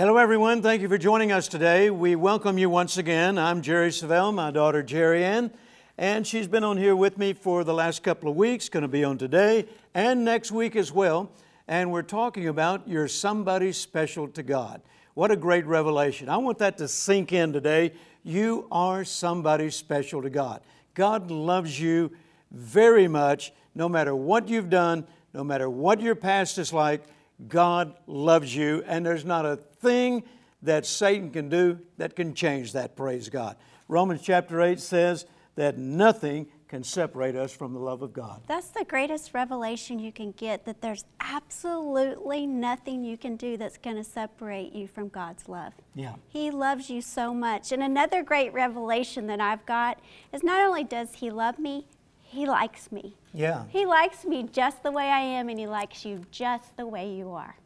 Hello, 0.00 0.16
everyone. 0.16 0.62
Thank 0.62 0.80
you 0.80 0.88
for 0.88 0.96
joining 0.96 1.30
us 1.30 1.46
today. 1.46 1.90
We 1.90 2.16
welcome 2.16 2.56
you 2.56 2.70
once 2.70 2.96
again. 2.96 3.36
I'm 3.36 3.60
Jerry 3.60 3.90
Savelle, 3.90 4.32
my 4.32 4.50
daughter 4.50 4.82
Jerriann, 4.82 5.50
and 5.98 6.26
she's 6.26 6.46
been 6.46 6.64
on 6.64 6.78
here 6.78 6.96
with 6.96 7.18
me 7.18 7.34
for 7.34 7.64
the 7.64 7.74
last 7.74 8.02
couple 8.02 8.30
of 8.30 8.34
weeks, 8.34 8.70
going 8.70 8.80
to 8.80 8.88
be 8.88 9.04
on 9.04 9.18
today 9.18 9.66
and 9.92 10.24
next 10.24 10.52
week 10.52 10.74
as 10.74 10.90
well. 10.90 11.30
And 11.68 11.92
we're 11.92 12.00
talking 12.00 12.48
about 12.48 12.88
you're 12.88 13.08
somebody 13.08 13.72
special 13.72 14.26
to 14.28 14.42
God. 14.42 14.80
What 15.12 15.30
a 15.30 15.36
great 15.36 15.66
revelation. 15.66 16.30
I 16.30 16.38
want 16.38 16.56
that 16.60 16.78
to 16.78 16.88
sink 16.88 17.34
in 17.34 17.52
today. 17.52 17.92
You 18.24 18.68
are 18.72 19.04
somebody 19.04 19.68
special 19.68 20.22
to 20.22 20.30
God. 20.30 20.62
God 20.94 21.30
loves 21.30 21.78
you 21.78 22.10
very 22.50 23.06
much, 23.06 23.52
no 23.74 23.86
matter 23.86 24.16
what 24.16 24.48
you've 24.48 24.70
done, 24.70 25.06
no 25.34 25.44
matter 25.44 25.68
what 25.68 26.00
your 26.00 26.14
past 26.14 26.56
is 26.56 26.72
like. 26.72 27.02
God 27.48 27.94
loves 28.06 28.54
you, 28.54 28.82
and 28.86 29.04
there's 29.04 29.24
not 29.24 29.46
a 29.46 29.56
thing 29.56 30.24
that 30.62 30.84
Satan 30.86 31.30
can 31.30 31.48
do 31.48 31.78
that 31.96 32.14
can 32.14 32.34
change 32.34 32.72
that, 32.72 32.96
praise 32.96 33.28
God. 33.28 33.56
Romans 33.88 34.22
chapter 34.22 34.60
8 34.60 34.78
says 34.78 35.26
that 35.56 35.78
nothing 35.78 36.46
can 36.68 36.84
separate 36.84 37.34
us 37.34 37.52
from 37.52 37.72
the 37.72 37.80
love 37.80 38.00
of 38.00 38.12
God. 38.12 38.42
That's 38.46 38.68
the 38.68 38.84
greatest 38.84 39.34
revelation 39.34 39.98
you 39.98 40.12
can 40.12 40.30
get 40.30 40.64
that 40.66 40.80
there's 40.80 41.04
absolutely 41.18 42.46
nothing 42.46 43.02
you 43.02 43.18
can 43.18 43.34
do 43.34 43.56
that's 43.56 43.76
going 43.76 43.96
to 43.96 44.04
separate 44.04 44.72
you 44.72 44.86
from 44.86 45.08
God's 45.08 45.48
love. 45.48 45.72
Yeah. 45.96 46.14
He 46.28 46.52
loves 46.52 46.88
you 46.88 47.02
so 47.02 47.34
much. 47.34 47.72
And 47.72 47.82
another 47.82 48.22
great 48.22 48.52
revelation 48.52 49.26
that 49.26 49.40
I've 49.40 49.66
got 49.66 49.98
is 50.32 50.44
not 50.44 50.60
only 50.60 50.84
does 50.84 51.14
He 51.14 51.30
love 51.30 51.58
me, 51.58 51.88
He 52.22 52.46
likes 52.46 52.92
me. 52.92 53.16
Yeah. 53.32 53.64
He 53.68 53.86
likes 53.86 54.24
me 54.24 54.48
just 54.52 54.82
the 54.82 54.90
way 54.90 55.08
I 55.08 55.20
am, 55.20 55.48
and 55.48 55.58
He 55.58 55.66
likes 55.66 56.04
you 56.04 56.24
just 56.30 56.76
the 56.76 56.86
way 56.86 57.14
you 57.14 57.30
are. 57.32 57.56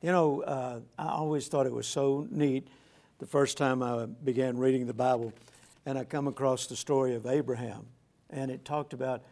You 0.00 0.12
know, 0.12 0.42
uh, 0.42 0.80
I 0.98 1.08
always 1.08 1.48
thought 1.48 1.66
it 1.66 1.72
was 1.72 1.86
so 1.86 2.26
neat 2.30 2.68
the 3.18 3.26
first 3.26 3.58
time 3.58 3.82
I 3.82 4.06
began 4.06 4.56
reading 4.56 4.86
the 4.86 4.94
Bible, 4.94 5.32
and 5.84 5.98
I 5.98 6.04
come 6.04 6.28
across 6.28 6.66
the 6.66 6.76
story 6.76 7.14
of 7.14 7.26
Abraham, 7.26 7.86
and 8.30 8.50
it 8.50 8.64
talked 8.64 8.92
about 8.92 9.22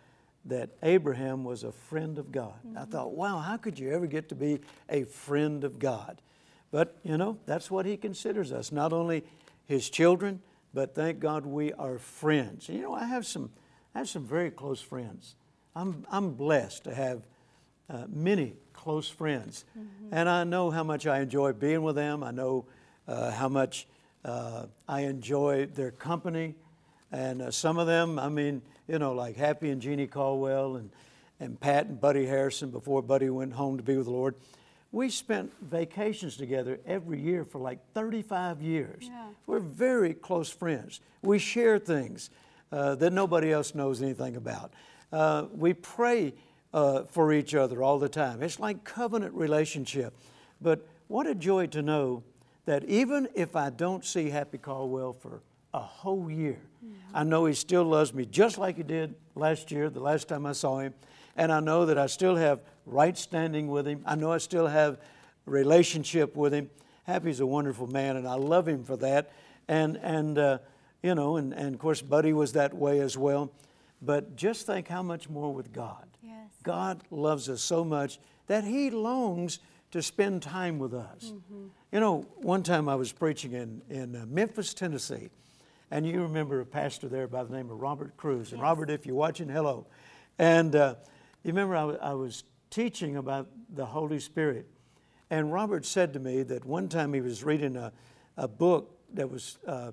that 0.45 0.71
Abraham 0.83 1.45
was 1.45 1.65
a 1.65 1.73
friend 1.73 2.19
of 2.19 2.31
God. 2.33 2.55
Mm-hmm. 2.67 2.79
I 2.79 2.85
thought, 2.85 3.13
wow, 3.13 3.39
how 3.39 3.57
could 3.57 3.79
you 3.79 3.93
ever 3.93 4.07
get 4.07 4.29
to 4.29 4.35
be 4.35 4.61
a 4.89 5.05
friend 5.05 5.65
of 5.65 5.79
God? 5.79 6.21
But, 6.71 6.97
you 7.03 7.17
know, 7.17 7.39
that's 7.47 7.71
what 7.71 7.87
he 7.87 7.97
considers 7.97 8.53
us, 8.53 8.73
not 8.73 8.93
only 8.93 9.25
his 9.67 9.89
children, 9.89 10.41
but 10.75 10.95
thank 10.95 11.21
God 11.21 11.47
we 11.47 11.73
are 11.73 11.99
friends. 11.99 12.69
You 12.69 12.83
know, 12.83 12.95
I 12.95 13.05
have 13.05 13.27
some, 13.27 13.51
I 13.95 13.99
have 13.99 14.09
some 14.09 14.25
very 14.25 14.51
close 14.51 14.81
friends. 14.81 15.37
I'm, 15.77 16.07
I'm 16.11 16.33
blessed 16.33 16.85
to 16.85 16.95
have 16.95 17.23
uh, 17.91 18.05
many 18.09 18.55
close 18.73 19.09
friends. 19.09 19.67
Mm-hmm. 19.79 20.09
And 20.11 20.27
I 20.27 20.45
know 20.45 20.71
how 20.71 20.83
much 20.83 21.07
I 21.07 21.21
enjoy 21.21 21.53
being 21.53 21.83
with 21.83 21.97
them. 21.97 22.25
I 22.25 22.31
know 22.31 22.65
uh, 23.07 23.31
how 23.31 23.51
much 23.51 23.87
uh, 24.25 24.67
I 24.89 25.03
enjoy 25.03 25.67
their 25.67 25.91
company. 25.91 26.55
And 27.13 27.43
uh, 27.43 27.51
some 27.51 27.77
of 27.77 27.87
them, 27.87 28.19
I 28.19 28.31
mean, 28.31 28.63
you 28.89 28.99
know, 28.99 29.13
like 29.13 29.37
Happy 29.37 29.69
and 29.69 29.83
Jeannie 29.83 30.07
Caldwell 30.07 30.77
and, 30.77 30.91
and 31.41 31.61
Pat 31.61 31.87
and 31.87 32.01
Buddy 32.01 32.25
Harrison 32.25 32.71
before 32.71 33.03
Buddy 33.03 33.29
went 33.29 33.53
home 33.53 33.77
to 33.77 33.83
be 33.83 33.97
with 33.99 34.07
the 34.07 34.13
Lord. 34.13 34.35
We 34.93 35.11
spent 35.11 35.53
vacations 35.61 36.39
together 36.39 36.81
every 36.87 37.21
year 37.21 37.45
for 37.45 37.59
like 37.59 37.81
35 37.93 38.63
years. 38.63 39.03
Yeah. 39.03 39.27
We're 39.47 39.59
very 39.59 40.15
close 40.15 40.49
friends. 40.49 41.01
We 41.21 41.39
share 41.39 41.79
things 41.79 42.31
uh, 42.73 42.95
that 42.95 43.13
nobody 43.13 43.53
else 43.53 43.75
knows 43.75 44.01
anything 44.01 44.37
about. 44.37 44.73
Uh, 45.13 45.47
we 45.53 45.73
pray 45.73 46.35
uh, 46.73 47.05
for 47.05 47.33
each 47.33 47.55
other 47.55 47.83
all 47.83 47.99
the 47.99 48.09
time. 48.09 48.43
It's 48.43 48.61
like 48.61 48.85
covenant 48.85 49.35
relationship. 49.35 50.15
But 50.61 50.87
what 51.09 51.27
a 51.27 51.35
joy 51.35 51.69
to 51.69 51.83
know 51.83 52.23
that 52.65 52.85
even 52.85 53.29
if 53.35 53.57
I 53.57 53.71
don't 53.71 54.05
see 54.05 54.31
Happy 54.31 54.59
Caldwell 54.59 55.13
for 55.15 55.41
a 55.73 55.79
whole 55.79 56.31
year, 56.31 56.59
mm-hmm. 56.85 56.95
I 57.15 57.23
know 57.23 57.47
he 57.47 57.55
still 57.55 57.85
loves 57.85 58.13
me 58.13 58.27
just 58.27 58.59
like 58.59 58.77
he 58.77 58.83
did 58.83 59.15
last 59.35 59.71
year, 59.71 59.89
the 59.89 60.01
last 60.01 60.29
time 60.29 60.45
I 60.47 60.53
saw 60.53 60.81
him. 60.81 60.95
And 61.37 61.53
I 61.53 61.61
know 61.61 61.87
that 61.87 61.99
I 61.99 62.07
still 62.07 62.37
have 62.37 62.61
right 62.87 63.17
standing 63.17 63.69
with 63.69 63.87
him. 63.87 64.03
I 64.07 64.15
know 64.15 64.33
I 64.33 64.39
still 64.39 64.67
have 64.67 64.99
relationship 65.45 66.35
with 66.35 66.53
him. 66.53 66.71
Happy's 67.05 67.41
a 67.41 67.47
wonderful 67.47 67.87
man, 67.87 68.17
and 68.17 68.27
I 68.27 68.35
love 68.35 68.67
him 68.67 68.83
for 68.83 68.97
that. 68.97 69.31
And, 69.69 69.97
and 69.99 70.39
uh, 70.39 70.59
you 71.03 71.15
know, 71.15 71.37
and, 71.37 71.53
and 71.53 71.75
of 71.75 71.81
course, 71.81 72.03
Buddy 72.03 72.33
was 72.33 72.55
that 72.55 72.75
way 72.75 73.01
as 73.01 73.17
well. 73.17 73.53
But 74.03 74.37
just 74.37 74.67
think 74.67 74.89
how 74.89 75.03
much 75.03 75.29
more 75.29 75.53
with 75.53 75.73
God. 75.73 76.07
God 76.67 77.05
loves 77.13 77.49
us 77.49 77.63
so 77.63 77.85
much 77.85 78.19
that 78.49 78.65
He 78.65 78.91
longs 78.91 79.61
to 79.93 80.03
spend 80.03 80.43
time 80.43 80.81
with 80.81 80.93
us. 80.93 81.33
Mm-hmm. 81.33 81.67
You 81.93 82.01
know, 82.01 82.27
one 82.37 82.65
time 82.65 82.89
I 82.89 82.97
was 82.97 83.13
preaching 83.13 83.53
in, 83.53 83.81
in 83.89 84.17
uh, 84.17 84.27
Memphis, 84.27 84.75
Tennessee, 84.75 85.31
and 85.93 86.05
you 86.05 86.23
remember 86.23 86.61
a 86.61 86.67
pastor 86.67 87.09
there 87.09 87.29
by 87.29 87.45
the 87.45 87.55
name 87.55 87.71
of 87.71 87.81
Robert 87.81 88.17
Cruz. 88.17 88.51
And 88.51 88.59
yes. 88.59 88.63
Robert, 88.65 88.91
if 88.91 89.07
you're 89.07 89.15
watching, 89.15 89.49
hello. 89.49 89.87
And 90.41 90.75
uh, 90.75 90.97
you 91.45 91.51
remember 91.53 91.77
I, 91.77 91.81
w- 91.81 91.99
I 92.03 92.15
was 92.15 92.43
teaching 92.69 93.17
about 93.17 93.49
the 93.73 93.87
Holy 93.87 94.19
Spirit. 94.19 94.67
And 95.31 95.53
Robert 95.53 95.87
said 95.87 96.13
to 96.15 96.19
me 96.19 96.43
that 96.43 96.65
one 96.65 96.89
time 96.89 97.13
he 97.13 97.21
was 97.21 97.45
reading 97.45 97.77
a, 97.77 97.93
a 98.37 98.49
book 98.49 98.99
that 99.15 99.31
was 99.31 99.59
uh, 99.69 99.93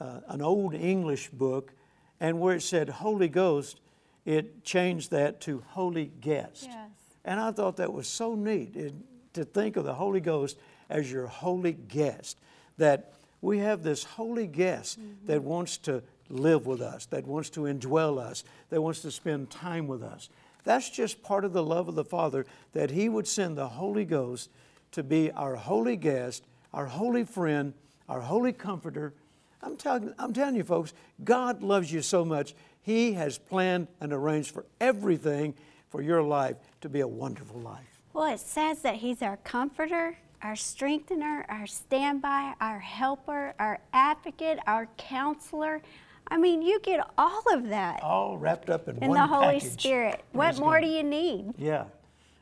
uh, 0.00 0.20
an 0.26 0.42
old 0.42 0.74
English 0.74 1.30
book, 1.30 1.72
and 2.20 2.40
where 2.40 2.56
it 2.56 2.62
said 2.62 2.88
Holy 2.88 3.28
Ghost, 3.28 3.80
it 4.24 4.62
changed 4.62 5.10
that 5.10 5.40
to 5.42 5.62
Holy 5.68 6.12
Guest. 6.20 6.64
Yes. 6.68 6.88
And 7.24 7.40
I 7.40 7.50
thought 7.50 7.76
that 7.76 7.92
was 7.92 8.06
so 8.06 8.34
neat 8.34 8.76
it, 8.76 8.94
to 9.34 9.44
think 9.44 9.76
of 9.76 9.84
the 9.84 9.94
Holy 9.94 10.20
Ghost 10.20 10.58
as 10.88 11.10
your 11.10 11.26
holy 11.26 11.72
guest. 11.72 12.38
That 12.78 13.12
we 13.40 13.58
have 13.58 13.82
this 13.82 14.04
holy 14.04 14.46
guest 14.46 15.00
mm-hmm. 15.00 15.26
that 15.26 15.42
wants 15.42 15.78
to 15.78 16.02
live 16.28 16.66
with 16.66 16.80
us, 16.80 17.06
that 17.06 17.26
wants 17.26 17.50
to 17.50 17.60
indwell 17.60 18.18
us, 18.18 18.44
that 18.70 18.80
wants 18.80 19.00
to 19.02 19.10
spend 19.10 19.50
time 19.50 19.86
with 19.86 20.02
us. 20.02 20.28
That's 20.64 20.90
just 20.90 21.22
part 21.22 21.44
of 21.44 21.52
the 21.52 21.62
love 21.62 21.88
of 21.88 21.94
the 21.94 22.04
Father 22.04 22.46
that 22.72 22.90
He 22.90 23.08
would 23.08 23.26
send 23.26 23.56
the 23.56 23.68
Holy 23.68 24.04
Ghost 24.04 24.50
to 24.92 25.02
be 25.02 25.30
our 25.32 25.56
holy 25.56 25.96
guest, 25.96 26.44
our 26.74 26.86
holy 26.86 27.24
friend, 27.24 27.74
our 28.08 28.20
holy 28.20 28.52
comforter. 28.52 29.14
I'm, 29.62 29.76
telling, 29.76 30.14
I'm 30.18 30.32
telling 30.32 30.56
you, 30.56 30.64
folks, 30.64 30.92
God 31.22 31.62
loves 31.62 31.92
you 31.92 32.02
so 32.02 32.24
much. 32.24 32.54
He 32.82 33.12
has 33.12 33.38
planned 33.38 33.88
and 34.00 34.12
arranged 34.12 34.52
for 34.52 34.64
everything 34.80 35.54
for 35.88 36.02
your 36.02 36.22
life 36.22 36.56
to 36.80 36.88
be 36.88 37.00
a 37.00 37.08
wonderful 37.08 37.60
life. 37.60 38.02
Well, 38.12 38.32
it 38.32 38.40
says 38.40 38.82
that 38.82 38.96
He's 38.96 39.22
our 39.22 39.36
comforter, 39.38 40.16
our 40.42 40.56
strengthener, 40.56 41.44
our 41.48 41.66
standby, 41.66 42.54
our 42.60 42.78
helper, 42.78 43.54
our 43.58 43.80
advocate, 43.92 44.58
our 44.66 44.88
counselor. 44.96 45.82
I 46.28 46.38
mean, 46.38 46.62
you 46.62 46.80
get 46.80 47.06
all 47.18 47.42
of 47.52 47.68
that. 47.68 48.02
All 48.02 48.38
wrapped 48.38 48.70
up 48.70 48.88
in, 48.88 48.96
in 49.02 49.10
one 49.10 49.18
the 49.18 49.26
Holy 49.26 49.60
package. 49.60 49.72
Spirit. 49.72 50.24
What 50.32 50.58
more 50.58 50.80
do 50.80 50.86
you 50.86 51.02
need? 51.02 51.54
Yeah. 51.58 51.84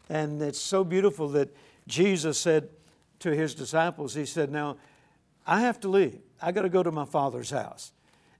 And 0.09 0.41
it's 0.41 0.59
so 0.59 0.85
beautiful 0.85 1.29
that 1.31 1.55
Jesus 1.87 2.39
said 2.39 2.69
to 3.21 3.35
his 3.35 3.55
disciples, 3.55 4.15
He 4.15 4.25
said, 4.25 4.51
Now, 4.51 4.77
I 5.47 5.61
have 5.63 5.81
to 5.81 5.89
leave. 5.89 6.21
I 6.41 6.53
got 6.53 6.63
to 6.63 6.69
go 6.69 6.83
to 6.83 6.93
my 6.93 7.05
Father's 7.05 7.51
house. 7.51 7.93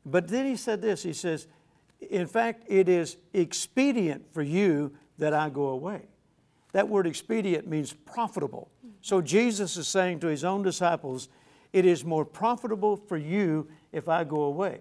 But 0.05 0.29
then 0.29 0.47
He 0.47 0.57
said 0.57 0.81
this 0.81 1.03
He 1.03 1.13
says, 1.13 1.47
in 2.01 2.27
fact, 2.27 2.65
it 2.69 2.89
is 2.89 3.17
expedient 3.33 4.33
for 4.33 4.43
you 4.43 4.93
that 5.19 5.35
I 5.35 5.49
go 5.49 5.67
away. 5.69 6.03
That 6.73 6.89
word 6.89 7.07
expedient 7.07 7.67
means 7.67 7.93
profitable. 7.93 8.71
So 9.01 9.21
Jesus 9.21 9.77
is 9.77 9.89
saying 9.89 10.21
to 10.21 10.29
his 10.29 10.45
own 10.45 10.63
disciples, 10.63 11.29
It 11.73 11.85
is 11.85 12.05
more 12.05 12.25
profitable 12.25 12.97
for 12.97 13.17
you 13.17 13.69
if 13.93 14.09
I 14.09 14.25
go 14.25 14.43
away. 14.43 14.81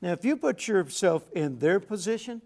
Now, 0.00 0.12
if 0.12 0.24
you 0.24 0.36
put 0.36 0.66
yourself 0.66 1.30
in 1.32 1.58
their 1.58 1.80
position, 1.80 2.40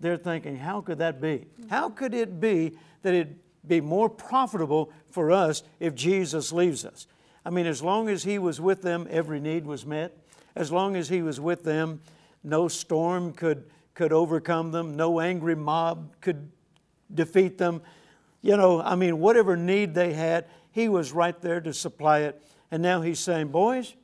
they're 0.00 0.16
thinking, 0.16 0.56
How 0.56 0.80
could 0.80 0.98
that 0.98 1.20
be? 1.20 1.46
How 1.68 1.90
could 1.90 2.14
it 2.14 2.40
be 2.40 2.78
that 3.02 3.12
it'd 3.12 3.38
be 3.66 3.80
more 3.80 4.08
profitable 4.08 4.92
for 5.10 5.30
us 5.30 5.62
if 5.80 5.94
Jesus 5.94 6.52
leaves 6.52 6.84
us? 6.84 7.06
I 7.48 7.50
mean, 7.50 7.64
as 7.64 7.82
long 7.82 8.10
as 8.10 8.24
he 8.24 8.38
was 8.38 8.60
with 8.60 8.82
them, 8.82 9.06
every 9.08 9.40
need 9.40 9.64
was 9.64 9.86
met. 9.86 10.14
As 10.54 10.70
long 10.70 10.96
as 10.96 11.08
he 11.08 11.22
was 11.22 11.40
with 11.40 11.64
them, 11.64 12.02
no 12.44 12.68
storm 12.68 13.32
could, 13.32 13.64
could 13.94 14.12
overcome 14.12 14.70
them, 14.70 14.96
no 14.96 15.18
angry 15.18 15.54
mob 15.54 16.12
could 16.20 16.50
defeat 17.14 17.56
them. 17.56 17.80
You 18.42 18.58
know, 18.58 18.82
I 18.82 18.96
mean, 18.96 19.18
whatever 19.18 19.56
need 19.56 19.94
they 19.94 20.12
had, 20.12 20.44
he 20.72 20.90
was 20.90 21.12
right 21.12 21.40
there 21.40 21.58
to 21.62 21.72
supply 21.72 22.18
it. 22.18 22.38
And 22.70 22.82
now 22.82 23.00
he's 23.00 23.18
saying, 23.18 23.48
Boys, 23.48 23.94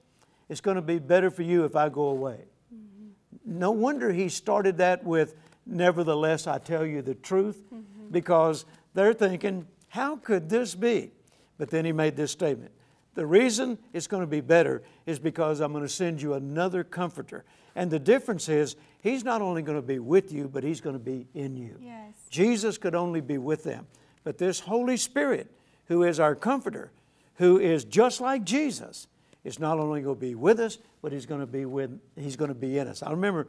it's 0.49 0.63
going 0.63 0.77
to 0.77 0.83
be 0.83 0.99
better 0.99 1.31
for 1.31 1.43
you 1.43 1.67
if 1.67 1.77
I 1.77 1.91
go 1.91 2.05
away. 2.05 2.47
Mm-hmm. 2.75 3.59
No 3.59 3.73
wonder 3.73 4.11
he 4.11 4.31
started 4.31 4.79
that 4.79 5.05
with, 5.05 5.35
Nevertheless, 5.67 6.47
I 6.47 6.57
tell 6.57 6.87
you 6.87 7.03
the 7.03 7.15
truth, 7.15 7.63
mm-hmm. 7.67 8.09
because 8.11 8.65
they're 8.95 9.13
thinking, 9.13 9.67
How 9.89 10.17
could 10.17 10.49
this 10.49 10.75
be? 10.75 11.11
But 11.59 11.69
then 11.69 11.85
he 11.85 11.93
made 11.93 12.17
this 12.17 12.31
statement 12.31 12.73
The 13.15 13.27
reason 13.27 13.79
it's 13.93 14.07
going 14.07 14.23
to 14.23 14.27
be 14.27 14.41
better 14.41 14.83
is 15.07 15.19
because 15.19 15.61
I'm 15.61 15.73
going 15.73 15.85
to 15.85 15.89
send 15.89 16.21
you 16.21 16.35
another 16.35 16.83
comforter. 16.85 17.45
And 17.77 17.91
the 17.91 17.99
difference 17.99 18.49
is, 18.49 18.77
He's 19.01 19.25
not 19.25 19.43
only 19.43 19.63
going 19.63 19.79
to 19.79 19.87
be 19.87 19.99
with 19.99 20.33
you, 20.33 20.49
but 20.49 20.65
He's 20.65 20.81
going 20.81 20.97
to 20.97 21.05
be 21.05 21.27
in 21.35 21.57
you. 21.57 21.77
Yes. 21.81 22.15
Jesus 22.31 22.79
could 22.79 22.95
only 22.95 23.21
be 23.21 23.39
with 23.39 23.65
them. 23.65 23.87
But 24.25 24.39
this 24.39 24.61
Holy 24.61 24.97
Spirit, 24.97 25.51
who 25.87 26.03
is 26.03 26.19
our 26.19 26.35
comforter, 26.35 26.91
who 27.37 27.59
is 27.59 27.85
just 27.85 28.21
like 28.21 28.45
Jesus, 28.45 29.07
is 29.45 29.59
not 29.59 29.79
only 29.79 30.01
going 30.01 30.17
to 30.17 30.21
be 30.21 30.35
with 30.35 30.59
us, 30.59 30.79
but 31.03 31.13
he's 31.13 31.27
going 31.27 31.41
to 31.41 31.47
be 31.47 31.67
with 31.67 32.01
he's 32.17 32.37
going 32.37 32.49
to 32.49 32.55
be 32.55 32.79
in 32.79 32.89
us. 32.89 33.03
I 33.03 33.11
remember 33.11 33.47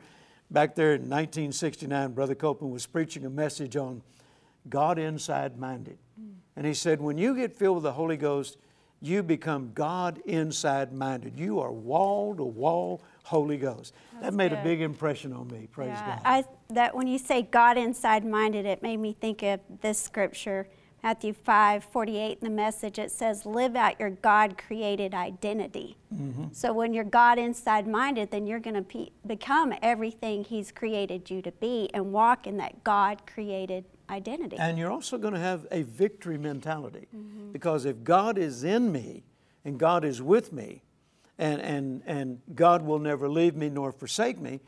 back 0.51 0.75
there 0.75 0.93
in 0.93 1.03
1969, 1.03 2.11
Brother 2.11 2.35
Copeland 2.35 2.73
was 2.73 2.85
preaching 2.85 3.25
a 3.25 3.29
message 3.29 3.75
on 3.77 4.01
God 4.69 4.99
inside 4.99 5.57
minded. 5.57 5.97
Mm. 6.19 6.33
And 6.55 6.65
he 6.65 6.73
said, 6.73 7.01
when 7.01 7.17
you 7.17 7.35
get 7.35 7.55
filled 7.55 7.77
with 7.77 7.83
the 7.83 7.93
Holy 7.93 8.17
Ghost, 8.17 8.57
you 9.05 9.23
become 9.23 9.71
God 9.73 10.19
inside 10.25 10.93
minded. 10.93 11.39
You 11.39 11.59
are 11.59 11.71
wall 11.71 12.35
to 12.35 12.43
wall 12.43 13.01
Holy 13.23 13.57
Ghost. 13.57 13.93
That's 14.13 14.25
that 14.25 14.33
made 14.33 14.49
good. 14.49 14.59
a 14.59 14.63
big 14.63 14.81
impression 14.81 15.33
on 15.33 15.47
me. 15.47 15.67
Praise 15.71 15.89
yeah, 15.89 16.07
God. 16.07 16.21
I, 16.25 16.43
that 16.73 16.95
when 16.95 17.07
you 17.07 17.17
say 17.17 17.43
God 17.43 17.77
inside 17.77 18.25
minded, 18.25 18.65
it 18.65 18.81
made 18.81 18.97
me 18.97 19.15
think 19.19 19.43
of 19.43 19.59
this 19.81 19.99
scripture 19.99 20.67
Matthew 21.05 21.33
5 21.33 21.83
48 21.83 22.39
in 22.41 22.43
the 22.43 22.49
message, 22.49 22.97
it 22.97 23.11
says, 23.11 23.45
Live 23.45 23.75
out 23.75 23.99
your 23.99 24.09
God 24.09 24.57
created 24.57 25.13
identity. 25.13 25.97
Mm-hmm. 26.11 26.45
So 26.51 26.73
when 26.73 26.95
you're 26.95 27.03
God 27.03 27.37
inside 27.37 27.87
minded, 27.87 28.31
then 28.31 28.47
you're 28.47 28.59
going 28.59 28.73
to 28.73 28.81
pe- 28.81 29.09
become 29.27 29.71
everything 29.83 30.43
He's 30.43 30.71
created 30.71 31.29
you 31.29 31.43
to 31.43 31.51
be 31.51 31.91
and 31.93 32.11
walk 32.11 32.47
in 32.47 32.57
that 32.57 32.83
God 32.83 33.21
created 33.27 33.85
identity. 34.09 34.57
And 34.57 34.77
you're 34.77 34.91
also 34.91 35.17
going 35.17 35.33
to 35.33 35.39
have 35.39 35.65
a 35.71 35.83
victory 35.83 36.37
mentality 36.37 37.07
mm-hmm. 37.15 37.51
because 37.51 37.85
if 37.85 38.03
God 38.03 38.37
is 38.37 38.63
in 38.63 38.91
me 38.91 39.23
and 39.63 39.79
God 39.79 40.05
is 40.05 40.21
with 40.21 40.53
me 40.53 40.83
and, 41.37 41.61
and, 41.61 42.01
and 42.05 42.41
God 42.53 42.83
will 42.83 42.99
never 42.99 43.29
leave 43.29 43.55
me 43.55 43.69
nor 43.69 43.91
forsake 43.91 44.39
me, 44.39 44.59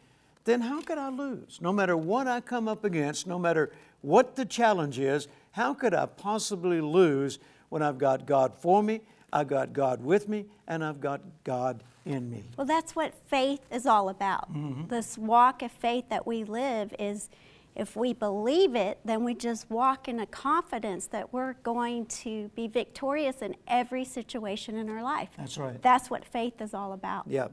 then 0.46 0.62
how 0.62 0.82
could 0.82 0.98
I 0.98 1.10
lose? 1.10 1.60
No 1.62 1.74
matter 1.74 1.98
what 1.98 2.28
I 2.28 2.40
come 2.40 2.68
up 2.68 2.84
against, 2.84 3.28
no 3.28 3.38
matter 3.38 3.72
what 4.02 4.36
the 4.36 4.46
challenge 4.46 4.98
is, 4.98 5.28
how 5.52 5.74
could 5.74 5.94
I 5.94 6.06
possibly 6.06 6.82
lose 6.82 7.40
when 7.70 7.82
I've 7.82 7.98
got 7.98 8.26
God 8.26 8.54
for 8.56 8.82
me, 8.82 9.02
I've 9.34 9.48
got 9.48 9.74
God 9.74 10.02
with 10.02 10.30
me, 10.30 10.46
and 10.68 10.84
I've 10.84 11.02
got 11.02 11.22
God 11.44 11.84
in 12.06 12.30
me? 12.30 12.46
Well, 12.56 12.66
that's 12.66 12.96
what 12.96 13.14
faith 13.28 13.60
is 13.70 13.86
all 13.86 14.08
about. 14.08 14.54
Mm-hmm. 14.54 14.88
This 14.88 15.18
walk 15.18 15.62
of 15.62 15.72
faith 15.72 16.06
that 16.10 16.26
we 16.26 16.46
live 16.46 16.94
is 16.98 17.30
if 17.78 17.96
we 17.96 18.12
believe 18.12 18.76
it, 18.76 19.00
then 19.06 19.24
we 19.24 19.36
just 19.36 19.70
walk 19.70 20.08
in 20.08 20.20
a 20.20 20.26
confidence 20.26 21.06
that 21.08 21.32
we're 21.32 21.54
going 21.62 22.08
to 22.08 22.50
be 22.56 22.68
victorious 22.68 23.44
in 23.44 23.56
every 23.68 24.04
situation 24.04 24.76
in 24.76 24.90
our 24.90 25.04
life. 25.04 25.30
That's 25.38 25.58
right. 25.58 25.80
That's 25.82 26.10
what 26.10 26.26
faith 26.26 26.60
is 26.60 26.74
all 26.74 26.92
about. 26.92 27.26
Yeah. 27.28 27.50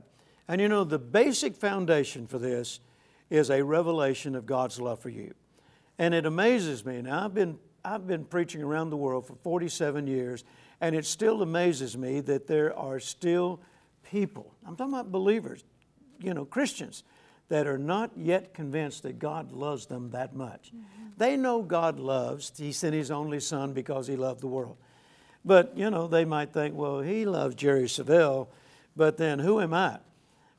And 0.49 0.61
you 0.61 0.69
know, 0.69 0.83
the 0.83 0.99
basic 0.99 1.55
foundation 1.55 2.27
for 2.27 2.39
this 2.39 2.81
is 3.29 3.51
a 3.51 3.63
revelation 3.63 4.35
of 4.35 4.47
God's 4.47 4.81
love 4.81 4.99
for 4.99 5.11
you. 5.11 5.35
And 5.99 6.15
it 6.15 6.25
amazes 6.25 6.85
me. 6.87 7.03
Now, 7.03 7.27
I've 7.27 7.35
been 7.35 7.59
I've 7.85 8.07
been 8.07 8.25
preaching 8.25 8.63
around 8.63 8.89
the 8.89 8.97
world 8.97 9.27
for 9.27 9.35
47 9.35 10.07
years, 10.07 10.43
and 10.81 10.97
it 10.97 11.05
still 11.05 11.43
amazes 11.43 11.99
me 11.99 12.21
that 12.21 12.47
there 12.47 12.75
are 12.75 12.99
still 12.99 13.61
people, 14.03 14.55
I'm 14.67 14.75
talking 14.75 14.95
about 14.95 15.13
believers, 15.13 15.65
you 16.19 16.33
know, 16.33 16.47
Christians, 16.47 17.05
that 17.49 17.67
are 17.67 17.79
not 17.79 18.11
yet 18.17 18.55
convinced 18.55 19.03
that 19.03 19.19
God 19.19 19.53
loves 19.53 19.87
them 19.87 20.11
that 20.11 20.35
much. 20.35 20.73
Mm-hmm. 20.75 21.05
They 21.19 21.37
know 21.37 21.63
God 21.63 21.99
loves, 22.01 22.53
He 22.57 22.73
sent 22.73 22.95
His 22.95 23.11
only 23.11 23.41
Son 23.41 23.73
because 23.73 24.07
He 24.07 24.17
loved 24.17 24.41
the 24.41 24.47
world. 24.47 24.77
But, 25.45 25.77
you 25.77 25.91
know, 25.91 26.07
they 26.07 26.25
might 26.25 26.53
think, 26.53 26.75
well, 26.75 27.01
He 27.01 27.27
loves 27.27 27.55
Jerry 27.55 27.85
Savelle, 27.85 28.49
but 28.97 29.19
then 29.19 29.39
who 29.39 29.61
am 29.61 29.75
I? 29.75 29.99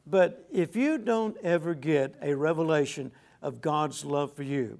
But 0.07 0.47
if 0.51 0.75
you 0.75 0.97
don't 0.97 1.35
ever 1.37 1.73
get 1.73 2.15
a 2.21 2.35
revelation 2.35 3.11
of 3.41 3.61
God's 3.61 4.05
love 4.05 4.33
for 4.33 4.43
you, 4.43 4.79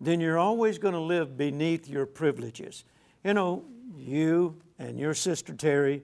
then 0.00 0.20
you're 0.20 0.38
always 0.38 0.78
going 0.78 0.94
to 0.94 1.00
live 1.00 1.36
beneath 1.36 1.88
your 1.88 2.06
privileges. 2.06 2.84
You 3.24 3.34
know, 3.34 3.64
you 3.96 4.60
and 4.78 4.98
your 4.98 5.14
sister 5.14 5.52
Terri, 5.52 6.02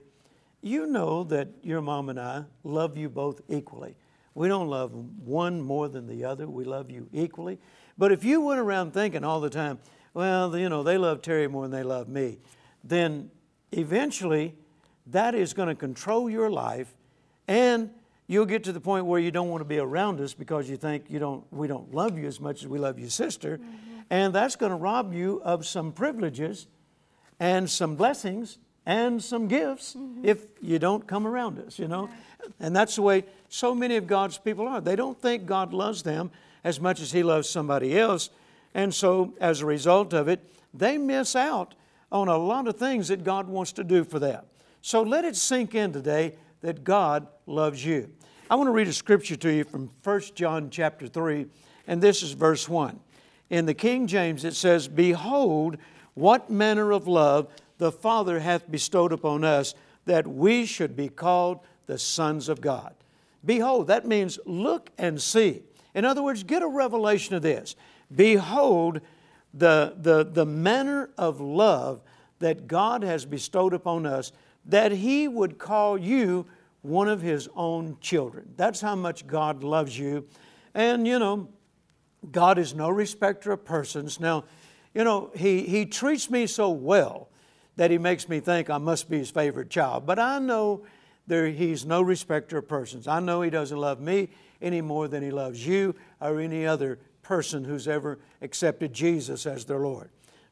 you 0.61 0.87
know 0.87 1.25
that 1.25 1.49
your 1.62 1.81
mom 1.81 2.08
and 2.08 2.19
I 2.19 2.44
love 2.64 2.96
you 2.96 3.08
both 3.08 3.41
equally. 3.49 3.96
We 4.38 4.46
don't 4.46 4.69
love 4.69 4.94
one 4.94 5.61
more 5.61 5.88
than 5.88 6.06
the 6.06 6.25
other. 6.25 6.46
We 6.46 6.64
love 6.64 6.93
you 6.93 7.08
equally. 7.12 7.58
But 7.99 8.12
if 8.12 8.23
you 8.23 8.40
went 8.40 8.61
around 8.61 8.94
thinking 8.94 9.25
all 9.25 9.40
the 9.40 9.50
time, 9.50 9.81
well, 10.14 10.56
you 10.56 10.69
know, 10.69 10.85
they 10.85 10.96
love 10.96 11.23
Terri 11.23 11.50
more 11.50 11.62
than 11.62 11.73
they 11.73 11.82
love 11.82 12.08
me, 12.08 12.38
then 12.85 13.32
eventually 13.73 14.55
that 15.08 15.35
is 15.35 15.55
going 15.55 15.67
to 15.67 15.75
control 15.75 16.31
your 16.31 16.49
life 16.50 16.94
and 17.49 17.90
you'll 18.29 18.46
get 18.46 18.62
to 18.62 18.73
the 18.73 18.81
point 18.81 19.06
where 19.06 19.19
you 19.19 19.32
don't 19.32 19.49
want 19.49 19.61
to 19.61 19.64
be 19.64 19.81
around 19.81 20.20
us 20.20 20.35
because 20.35 20.70
you 20.70 20.76
think 20.76 21.06
you 21.08 21.19
don't, 21.19 21.44
we 21.52 21.67
don't 21.67 21.93
love 21.93 22.17
you 22.17 22.26
as 22.26 22.41
much 22.41 22.62
as 22.62 22.69
we 22.69 22.79
love 22.79 22.96
your 22.96 23.11
sister. 23.11 23.58
Mm-hmm. 23.58 24.00
And 24.11 24.32
that's 24.32 24.55
going 24.55 24.70
to 24.70 24.76
rob 24.76 25.12
you 25.12 25.43
of 25.44 25.67
some 25.67 25.91
privileges 25.91 26.69
and 27.41 27.69
some 27.69 27.96
blessings 27.96 28.58
and 28.88 29.23
some 29.23 29.49
gifts 29.49 29.94
mm-hmm. 29.94 30.25
if 30.25 30.46
you 30.62 30.79
don't 30.79 31.06
come 31.06 31.26
around 31.26 31.58
us, 31.58 31.79
you 31.79 31.87
know? 31.87 32.08
And 32.58 32.75
that's 32.75 32.96
the 32.96 33.02
way 33.02 33.25
so 33.50 33.75
many 33.75 33.96
of 33.96 34.06
God's 34.06 34.38
people 34.38 34.67
are. 34.67 34.81
They 34.81 34.96
don't 34.96 35.20
think 35.20 35.44
God 35.44 35.75
loves 35.75 36.02
them 36.02 36.31
as 36.64 36.81
much 36.81 37.00
as 37.02 37.12
He 37.12 37.23
loves 37.23 37.49
somebody 37.50 37.99
else. 37.99 38.31
And 38.75 38.93
so, 38.93 39.35
as 39.40 39.61
a 39.61 39.67
result 39.67 40.14
of 40.14 40.26
it, 40.26 40.43
they 40.73 40.96
miss 40.96 41.37
out 41.37 41.75
on 42.11 42.29
a 42.29 42.38
lot 42.38 42.67
of 42.67 42.76
things 42.76 43.08
that 43.08 43.25
God 43.25 43.46
wants 43.46 43.73
to 43.73 43.85
do 43.85 44.05
for 44.05 44.19
them. 44.19 44.44
So 44.81 45.02
let 45.02 45.26
it 45.26 45.37
sink 45.37 45.75
in 45.75 45.93
today 45.93 46.37
that 46.62 46.82
God 46.82 47.26
loves 47.46 47.84
you. 47.84 48.11
I 48.50 48.55
want 48.55 48.69
to 48.69 48.73
read 48.73 48.88
a 48.88 48.93
scripture 48.94 49.37
to 49.37 49.52
you 49.52 49.64
from 49.64 49.91
1 50.02 50.20
John 50.34 50.70
chapter 50.70 51.06
3, 51.06 51.46
and 51.87 52.00
this 52.00 52.23
is 52.23 52.32
verse 52.32 52.67
1. 52.67 52.99
In 53.50 53.67
the 53.67 53.75
King 53.75 54.06
James, 54.06 54.46
it 54.46 54.55
says, 54.55 54.88
Behold, 54.88 55.76
what 56.14 56.49
manner 56.49 56.93
of 56.93 57.06
love 57.06 57.49
the 57.78 57.92
Father 57.92 58.40
hath 58.40 58.70
bestowed 58.70 59.12
upon 59.12 59.44
us, 59.44 59.75
that 60.04 60.26
we 60.26 60.66
should 60.66 60.96
be 60.96 61.08
called 61.08 61.60
the 61.86 61.98
sons 61.98 62.48
of 62.48 62.60
God. 62.60 62.94
Behold, 63.44 63.86
that 63.86 64.06
means 64.06 64.38
look 64.44 64.90
and 64.98 65.20
see. 65.20 65.62
In 65.94 66.04
other 66.04 66.22
words, 66.22 66.42
get 66.42 66.62
a 66.62 66.69
revelation 66.69 67.34
of 67.34 67.42
this. 67.42 67.76
Behold, 68.14 69.00
the, 69.54 69.94
the, 69.96 70.25
the 70.25 70.46
manner 70.46 71.10
of 71.17 71.41
love 71.41 72.03
that 72.41 72.67
God 72.67 73.03
has 73.03 73.24
bestowed 73.24 73.72
upon 73.72 74.06
us, 74.06 74.32
that 74.67 74.93
He 74.93 75.29
would 75.29 75.58
call 75.58 75.98
you 75.98 76.46
one 76.82 77.08
of 77.08 77.20
His 77.20 77.48
own 77.55 77.96
children. 78.00 78.53
That's 78.56 78.81
how 78.81 78.94
much 78.94 79.26
God 79.26 79.64
loves 79.64 79.98
you. 79.98 80.26
And, 80.74 81.06
you 81.06 81.19
know, 81.19 81.48
God 82.31 82.58
is 82.58 82.74
no 82.74 82.91
respecter 82.91 83.53
of 83.53 83.64
persons. 83.64 84.20
Now, 84.20 84.44
you 84.94 85.05
know, 85.05 85.31
he, 85.34 85.62
he 85.62 85.86
treats 85.86 86.31
me 86.31 86.46
so 86.46 86.70
well 86.70 87.28
that 87.79 87.93
he 87.93 87.97
makes 87.97 88.29
me 88.29 88.41
think 88.41 88.69
I 88.69 88.79
must 88.79 89.08
be 89.08 89.19
his 89.19 89.31
favorite 89.31 89.70
child. 89.70 90.05
But 90.05 90.19
I 90.19 90.41
know 90.41 90.82
there, 91.29 91.47
he's 91.47 91.87
no 91.87 92.03
respecter 92.03 92.58
of 92.58 92.67
persons. 92.67 93.06
I 93.06 93.20
know 93.20 93.41
he 93.41 93.51
doesn't 93.51 93.79
love 93.79 94.01
me 94.01 94.31
any 94.61 94.81
more 94.81 95.06
than 95.06 95.23
he 95.23 95.31
loves 95.31 95.65
you 95.65 95.94
or 96.20 96.41
any 96.41 96.67
other 96.67 96.99
person 97.23 97.63
who's 97.63 97.87
ever 97.87 98.19
accepted 98.43 98.93
Jesus 98.93 99.47
as 99.47 99.65
their 99.65 99.79
Lord. 99.79 100.11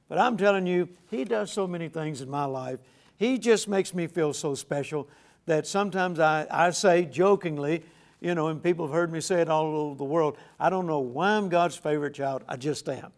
But 0.09 0.19
I'm 0.19 0.37
telling 0.37 0.69
you, 0.69 0.89
he 1.11 1.25
does 1.25 1.51
so 1.51 1.67
many 1.67 1.89
things 1.89 2.21
in 2.21 2.31
my 2.31 2.45
life. 2.45 2.79
He 3.17 3.39
just 3.39 3.67
makes 3.67 3.93
me 3.93 4.07
feel 4.07 4.33
so 4.33 4.55
special 4.55 5.09
that 5.47 5.67
sometimes 5.67 6.21
I, 6.21 6.47
I 6.49 6.71
say 6.71 7.07
jokingly, 7.07 7.83
you 8.21 8.37
know, 8.37 8.47
and 8.47 8.63
people 8.63 8.87
have 8.87 8.95
heard 8.95 9.11
me 9.11 9.21
say 9.21 9.41
it 9.41 9.49
all 9.49 9.67
over 9.75 9.97
the 9.97 10.05
world. 10.05 10.39
I 10.61 10.71
don't 10.71 10.87
know 10.87 11.01
why 11.01 11.31
I'm 11.31 11.49
God's 11.49 11.77
favorite 11.77 12.15
child. 12.15 12.45
I 12.49 12.57
just 12.57 12.89
am. 12.89 13.11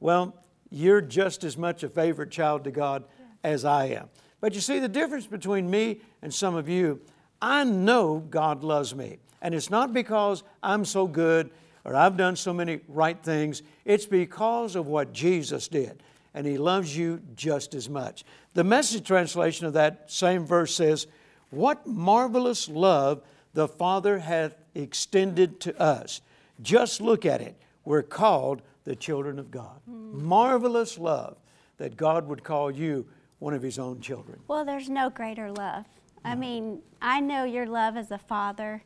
Well, 0.00 0.36
you're 0.70 1.00
just 1.00 1.44
as 1.44 1.56
much 1.56 1.82
a 1.82 1.88
favorite 1.88 2.30
child 2.30 2.64
to 2.64 2.70
God 2.70 3.04
as 3.44 3.64
I 3.64 3.86
am. 3.86 4.08
But 4.40 4.54
you 4.54 4.60
see, 4.60 4.80
the 4.80 4.88
difference 4.88 5.26
between 5.26 5.70
me 5.70 6.00
and 6.22 6.34
some 6.34 6.56
of 6.56 6.68
you, 6.68 7.00
I 7.40 7.64
know 7.64 8.18
God 8.18 8.64
loves 8.64 8.94
me. 8.94 9.18
And 9.40 9.54
it's 9.54 9.70
not 9.70 9.92
because 9.92 10.42
I'm 10.62 10.84
so 10.84 11.06
good 11.06 11.50
or 11.84 11.94
I've 11.94 12.16
done 12.16 12.34
so 12.34 12.52
many 12.52 12.80
right 12.88 13.22
things, 13.22 13.62
it's 13.84 14.06
because 14.06 14.74
of 14.74 14.86
what 14.86 15.12
Jesus 15.12 15.68
did. 15.68 16.02
And 16.32 16.46
He 16.46 16.56
loves 16.58 16.96
you 16.96 17.20
just 17.36 17.74
as 17.74 17.88
much. 17.88 18.24
The 18.54 18.64
message 18.64 19.06
translation 19.06 19.66
of 19.66 19.74
that 19.74 20.10
same 20.10 20.46
verse 20.46 20.74
says, 20.74 21.06
What 21.50 21.86
marvelous 21.86 22.68
love 22.68 23.22
the 23.52 23.68
Father 23.68 24.18
hath 24.18 24.56
extended 24.74 25.60
to 25.60 25.80
us. 25.80 26.20
Just 26.60 27.00
look 27.00 27.24
at 27.24 27.40
it. 27.40 27.56
We're 27.84 28.02
called 28.02 28.62
the 28.84 28.96
children 28.96 29.38
of 29.38 29.50
God. 29.50 29.80
Mm. 29.88 30.22
Marvelous 30.22 30.98
love 30.98 31.36
that 31.78 31.96
God 31.96 32.28
would 32.28 32.44
call 32.44 32.70
you 32.70 33.06
one 33.44 33.52
of 33.52 33.62
His 33.62 33.78
own 33.78 34.00
children. 34.00 34.40
Well, 34.48 34.64
there's 34.64 34.88
no 34.88 35.10
greater 35.10 35.52
love. 35.52 35.84
No. 36.24 36.30
I 36.30 36.34
mean, 36.34 36.80
I 37.02 37.20
know 37.20 37.44
your 37.44 37.66
love 37.66 37.94
as 37.94 38.10
a 38.10 38.16
father 38.16 38.82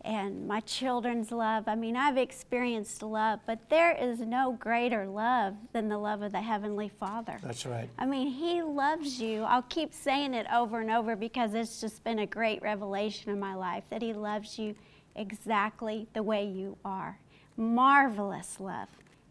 and 0.00 0.48
my 0.48 0.60
children's 0.60 1.30
love. 1.30 1.64
I 1.66 1.74
mean, 1.74 1.94
I've 1.94 2.16
experienced 2.16 3.02
love, 3.02 3.40
but 3.46 3.68
there 3.68 3.94
is 3.94 4.20
no 4.20 4.52
greater 4.52 5.06
love 5.06 5.56
than 5.74 5.90
the 5.90 5.98
love 5.98 6.22
of 6.22 6.32
the 6.32 6.40
Heavenly 6.40 6.88
Father. 6.88 7.38
That's 7.42 7.66
right. 7.66 7.90
I 7.98 8.06
mean, 8.06 8.28
He 8.28 8.62
loves 8.62 9.20
you. 9.20 9.42
I'll 9.42 9.62
keep 9.62 9.92
saying 9.92 10.32
it 10.32 10.46
over 10.50 10.80
and 10.80 10.90
over 10.90 11.14
because 11.14 11.52
it's 11.52 11.78
just 11.78 12.02
been 12.02 12.20
a 12.20 12.26
great 12.26 12.62
revelation 12.62 13.30
in 13.30 13.38
my 13.38 13.54
life 13.54 13.84
that 13.90 14.00
He 14.00 14.14
loves 14.14 14.58
you 14.58 14.74
exactly 15.16 16.08
the 16.14 16.22
way 16.22 16.46
you 16.46 16.78
are. 16.82 17.18
Marvelous 17.58 18.58
love. 18.58 18.88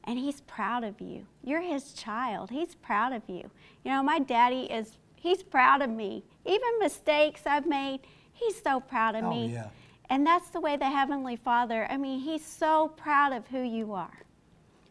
And 0.08 0.18
He's 0.18 0.42
proud 0.42 0.84
of 0.84 1.00
you. 1.02 1.28
You're 1.44 1.62
His 1.62 1.94
child. 1.94 2.50
He's 2.50 2.74
proud 2.76 3.14
of 3.14 3.22
you. 3.28 3.52
You 3.84 3.92
know, 3.92 4.02
my 4.02 4.20
daddy 4.20 4.62
is 4.62 4.98
He's 5.16 5.44
proud 5.44 5.82
of 5.82 5.90
me. 5.90 6.24
Even 6.46 6.80
mistakes 6.80 7.42
I've 7.46 7.68
made, 7.68 8.00
He's 8.34 8.60
so 8.62 8.80
proud 8.80 9.16
of 9.16 9.26
Oh, 9.26 9.30
me. 9.30 9.54
yeah. 9.54 9.68
And 10.10 10.26
that's 10.26 10.50
the 10.50 10.62
way 10.62 10.78
the 10.78 10.90
Heavenly 10.90 11.36
Father, 11.36 11.86
I 11.92 11.98
mean, 11.98 12.20
He's 12.22 12.46
so 12.46 12.88
proud 12.96 13.34
of 13.34 13.46
who 13.48 13.62
you 13.62 13.94
are. 13.94 14.24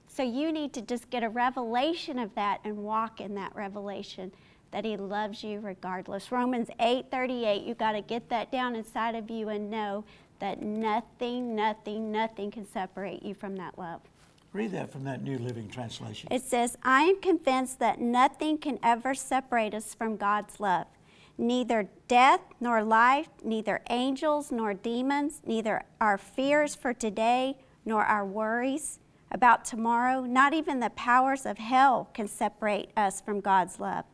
So 0.09 0.23
you 0.23 0.53
need 0.53 0.73
to 0.75 0.83
just 0.83 1.11
get 1.11 1.23
a 1.23 1.29
revelation 1.29 2.19
of 2.19 2.35
that 2.35 2.61
and 2.65 2.79
walk 2.79 3.21
in 3.21 3.35
that 3.37 3.55
revelation 3.57 4.33
that 4.73 4.85
He 4.85 4.97
loves 4.99 5.43
you 5.43 5.61
regardless. 5.61 6.31
Romans 6.31 6.69
8 6.79 7.11
38, 7.11 7.63
you 7.63 7.75
got 7.75 7.93
to 7.93 8.03
get 8.03 8.29
that 8.29 8.53
down 8.53 8.77
inside 8.77 9.15
of 9.15 9.31
you 9.31 9.49
and 9.49 9.71
know 9.71 10.05
that 10.41 10.61
nothing, 10.61 11.55
nothing, 11.55 12.13
nothing 12.13 12.51
can 12.51 12.67
separate 12.71 13.23
you 13.23 13.33
from 13.35 13.57
that 13.57 13.79
love. 13.79 14.03
Read 14.53 14.73
that 14.73 14.91
from 14.91 15.05
that 15.05 15.23
New 15.23 15.39
Living 15.39 15.69
Translation. 15.69 16.29
It 16.31 16.43
says, 16.43 16.79
I 16.83 17.03
am 17.03 17.21
convinced 17.21 17.79
that 17.81 18.01
nothing 18.01 18.59
can 18.59 18.79
ever 18.83 19.15
separate 19.15 19.75
us 19.75 19.95
from 19.95 20.17
God's 20.17 20.61
love. 20.61 20.87
Neither 21.39 21.91
death 22.09 22.41
nor 22.61 22.83
life, 22.83 23.29
neither 23.45 23.83
angels 23.91 24.51
nor 24.51 24.73
demons, 24.73 25.43
neither 25.45 25.85
our 26.01 26.17
fears 26.17 26.75
for 26.75 26.95
today 26.95 27.59
nor 27.85 28.03
our 28.03 28.25
worries 28.25 28.99
about 29.31 29.65
tomorrow, 29.65 30.23
not 30.23 30.55
even 30.55 30.81
the 30.81 30.91
powers 30.91 31.45
of 31.45 31.59
hell 31.59 32.09
can 32.15 32.29
separate 32.29 32.91
us 32.97 33.21
from 33.21 33.41
God's 33.41 33.79
love. 33.79 34.05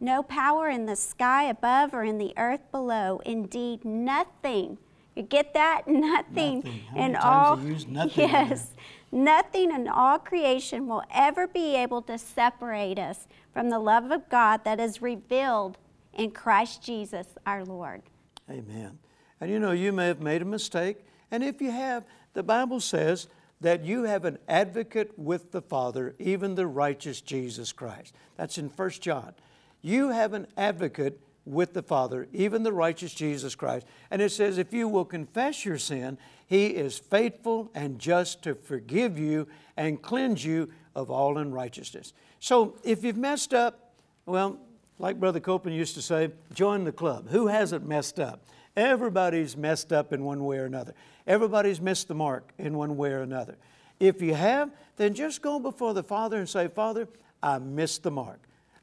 No 0.00 0.22
power 0.22 0.68
in 0.68 0.86
the 0.86 0.94
sky 0.94 1.44
above 1.44 1.92
or 1.92 2.04
in 2.04 2.18
the 2.18 2.32
earth 2.36 2.70
below. 2.70 3.20
Indeed, 3.26 3.84
nothing. 3.84 4.78
You 5.16 5.24
get 5.24 5.52
that? 5.54 5.82
Nothing. 5.88 6.56
Nothing. 6.58 6.82
In 6.94 7.16
all. 7.16 7.58
you 7.58 7.70
used 7.70 7.88
nothing 7.88 8.24
in 8.26 8.30
there? 8.30 8.46
Yes. 8.50 8.74
Nothing 9.10 9.72
in 9.72 9.88
all 9.88 10.18
creation 10.18 10.86
will 10.86 11.02
ever 11.12 11.46
be 11.46 11.74
able 11.76 12.02
to 12.02 12.18
separate 12.18 12.98
us 12.98 13.26
from 13.52 13.70
the 13.70 13.78
love 13.78 14.10
of 14.10 14.28
God 14.28 14.64
that 14.64 14.78
is 14.78 15.00
revealed 15.00 15.78
in 16.12 16.30
Christ 16.30 16.82
Jesus 16.82 17.26
our 17.46 17.64
Lord. 17.64 18.02
Amen. 18.50 18.98
And 19.40 19.50
you 19.50 19.58
know, 19.58 19.72
you 19.72 19.92
may 19.92 20.08
have 20.08 20.20
made 20.20 20.42
a 20.42 20.46
mistake, 20.46 21.04
and 21.30 21.42
if 21.42 21.60
you 21.60 21.70
have, 21.70 22.04
the 22.34 22.42
Bible 22.42 22.80
says 22.80 23.28
that 23.60 23.84
you 23.84 24.04
have 24.04 24.24
an 24.24 24.38
advocate 24.48 25.18
with 25.18 25.52
the 25.52 25.62
Father, 25.62 26.14
even 26.18 26.54
the 26.54 26.66
righteous 26.66 27.20
Jesus 27.20 27.72
Christ. 27.72 28.14
That's 28.36 28.58
in 28.58 28.68
1 28.68 28.90
John. 28.90 29.34
You 29.80 30.10
have 30.10 30.32
an 30.32 30.46
advocate 30.56 31.20
with 31.48 31.72
the 31.72 31.82
Father, 31.82 32.28
even 32.32 32.62
the 32.62 32.72
righteous 32.72 33.14
Jesus 33.14 33.54
Christ. 33.54 33.86
And 34.10 34.20
it 34.20 34.30
says, 34.30 34.58
if 34.58 34.72
you 34.72 34.88
will 34.88 35.04
confess 35.04 35.64
your 35.64 35.78
sin, 35.78 36.18
He 36.46 36.66
is 36.68 36.98
faithful 36.98 37.70
and 37.74 37.98
just 37.98 38.42
to 38.42 38.54
forgive 38.54 39.18
you 39.18 39.48
and 39.76 40.00
cleanse 40.00 40.44
you 40.44 40.70
of 40.94 41.10
all 41.10 41.38
unrighteousness. 41.38 42.12
So 42.40 42.76
if 42.84 43.02
you've 43.04 43.16
messed 43.16 43.54
up, 43.54 43.94
well, 44.26 44.58
like 44.98 45.18
Brother 45.18 45.40
Copeland 45.40 45.76
used 45.76 45.94
to 45.94 46.02
say, 46.02 46.30
join 46.52 46.84
the 46.84 46.92
club. 46.92 47.28
Who 47.30 47.46
hasn't 47.46 47.86
messed 47.86 48.18
up? 48.18 48.44
Everybody's 48.76 49.56
messed 49.56 49.92
up 49.92 50.12
in 50.12 50.24
one 50.24 50.44
way 50.44 50.58
or 50.58 50.64
another. 50.64 50.94
Everybody's 51.26 51.80
missed 51.80 52.08
the 52.08 52.14
mark 52.14 52.52
in 52.58 52.76
one 52.76 52.96
way 52.96 53.10
or 53.10 53.22
another. 53.22 53.56
If 54.00 54.22
you 54.22 54.34
have, 54.34 54.70
then 54.96 55.14
just 55.14 55.42
go 55.42 55.58
before 55.58 55.94
the 55.94 56.02
Father 56.02 56.38
and 56.38 56.48
say, 56.48 56.68
Father, 56.68 57.08
I 57.42 57.58
missed 57.58 58.02
the 58.02 58.10
mark. 58.10 58.40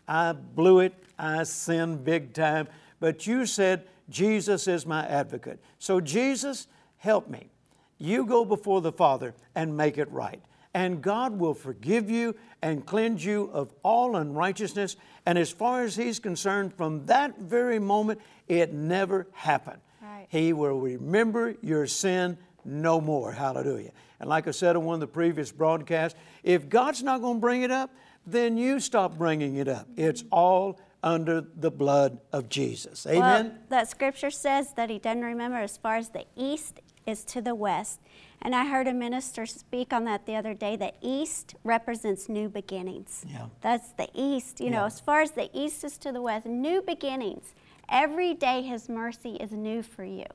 I 0.08 0.34
blew 0.34 0.80
it. 0.80 0.94
I 1.18 1.44
sinned 1.44 2.04
big 2.04 2.34
time. 2.34 2.68
But 3.00 3.28
you 3.28 3.46
said, 3.46 3.88
Jesus 4.10 4.68
is 4.68 4.86
my 4.86 5.06
advocate. 5.06 5.60
So, 5.80 6.00
Jesus, 6.00 6.68
help 6.98 7.28
me. 7.30 7.50
You 7.98 8.26
go 8.26 8.46
before 8.46 8.82
the 8.82 8.92
Father 8.92 9.34
and 9.56 9.76
make 9.76 9.98
it 9.98 10.12
right. 10.12 10.42
And 10.74 11.02
God 11.02 11.40
will 11.40 11.54
forgive 11.54 12.10
you 12.10 12.36
and 12.62 12.86
cleanse 12.86 13.24
you 13.24 13.50
of 13.54 13.74
all 13.82 14.18
unrighteousness. 14.18 14.98
And 15.26 15.38
as 15.38 15.50
far 15.50 15.84
as 15.84 15.96
He's 15.96 16.20
concerned, 16.20 16.74
from 16.74 17.06
that 17.06 17.40
very 17.40 17.80
moment, 17.80 18.20
it 18.48 18.74
never 18.74 19.28
happened. 19.32 19.80
Right. 20.02 20.28
He 20.30 20.52
will 20.52 20.80
remember 20.80 21.56
your 21.62 21.88
sin 21.88 22.38
no 22.66 23.00
more. 23.00 23.32
Hallelujah. 23.32 23.92
And 24.20 24.30
like 24.30 24.48
I 24.48 24.52
said 24.52 24.76
on 24.76 24.84
one 24.84 24.96
of 24.96 25.00
the 25.00 25.08
previous 25.08 25.52
broadcasts, 25.52 26.18
if 26.44 26.68
God's 26.68 27.04
not 27.04 27.22
going 27.22 27.38
to 27.38 27.42
bring 27.42 27.62
it 27.62 27.72
up, 27.72 27.92
then 28.26 28.58
you 28.58 28.80
stop 28.80 29.18
bringing 29.18 29.56
it 29.56 29.68
up. 29.68 29.88
It's 29.96 30.24
all 30.32 30.80
under 31.04 31.46
the 31.56 31.70
blood 31.70 32.20
of 32.34 32.50
Jesus. 32.50 33.06
Amen? 33.06 33.20
Well, 33.20 33.54
that 33.70 33.90
scripture 33.90 34.32
says 34.32 34.74
that 34.74 34.90
he 34.90 34.98
doesn't 34.98 35.22
remember 35.22 35.58
as 35.58 35.78
far 35.78 35.98
as 35.98 36.10
the 36.10 36.26
east 36.36 36.82
is 37.06 37.24
to 37.26 37.42
the 37.42 37.54
west. 37.54 38.00
And 38.42 38.56
I 38.56 38.66
heard 38.66 38.88
a 38.88 38.94
minister 38.94 39.46
speak 39.46 39.94
on 39.94 40.04
that 40.06 40.26
the 40.26 40.36
other 40.36 40.54
day. 40.54 40.76
The 40.76 40.94
east 41.02 41.56
represents 41.64 42.28
new 42.28 42.50
beginnings. 42.50 43.24
Yeah. 43.28 43.48
That's 43.62 43.92
the 43.94 44.10
east. 44.14 44.60
You 44.60 44.72
know, 44.72 44.86
as 44.86 45.00
far 45.00 45.22
as 45.22 45.32
the 45.32 45.50
east 45.54 45.84
is 45.84 45.98
to 46.00 46.12
the 46.12 46.22
west, 46.22 46.46
new 46.46 46.82
beginnings. 46.82 47.54
Every 47.90 48.34
day 48.34 48.64
his 48.64 48.90
mercy 48.90 49.36
is 49.36 49.52
new 49.52 49.84
for 49.84 50.04
you. 50.04 50.26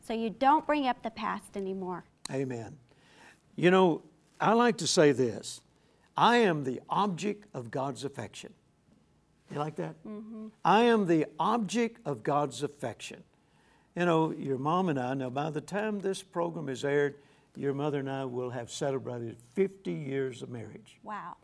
So 0.00 0.12
you 0.12 0.30
don't 0.30 0.66
bring 0.66 0.86
up 0.86 1.02
the 1.02 1.10
past 1.10 1.56
anymore. 1.56 2.04
Amen. 2.30 2.76
You 3.56 3.70
know, 3.70 4.02
I 4.40 4.52
like 4.52 4.76
to 4.78 4.86
say 4.86 5.12
this 5.12 5.60
I 6.18 6.38
am 6.38 6.64
the 6.64 6.80
object 6.90 7.46
of 7.54 7.70
God's 7.70 8.02
affection. 8.02 8.52
You 9.52 9.60
like 9.60 9.76
that? 9.76 9.94
Mm-hmm. 10.04 10.48
I 10.64 10.82
am 10.82 11.06
the 11.06 11.26
object 11.38 12.00
of 12.04 12.24
God's 12.24 12.64
affection. 12.64 13.22
You 13.94 14.04
know, 14.04 14.32
your 14.32 14.58
mom 14.58 14.88
and 14.88 14.98
I, 14.98 15.14
now 15.14 15.30
by 15.30 15.50
the 15.50 15.60
time 15.60 16.00
this 16.00 16.20
program 16.20 16.68
is 16.68 16.84
aired, 16.84 17.14
your 17.54 17.72
mother 17.72 18.00
and 18.00 18.10
I 18.10 18.24
will 18.24 18.50
have 18.50 18.68
celebrated 18.68 19.36
50 19.54 19.92
years 19.92 20.42
of 20.42 20.50
marriage. 20.50 20.98
Wow. 21.04 21.36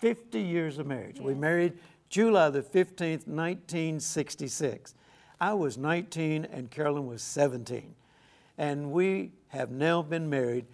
50 0.00 0.38
years 0.38 0.78
of 0.78 0.86
marriage. 0.86 1.18
We 1.20 1.32
married 1.32 1.78
July 2.10 2.50
the 2.50 2.62
15th, 2.62 3.26
1966. 3.26 4.94
I 5.40 5.54
was 5.54 5.78
19 5.78 6.44
and 6.44 6.70
Carolyn 6.70 7.06
was 7.06 7.22
17. 7.22 7.94
And 8.58 8.92
we 8.92 9.32
have 9.48 9.70
now 9.70 10.02
been 10.02 10.28
married 10.28 10.66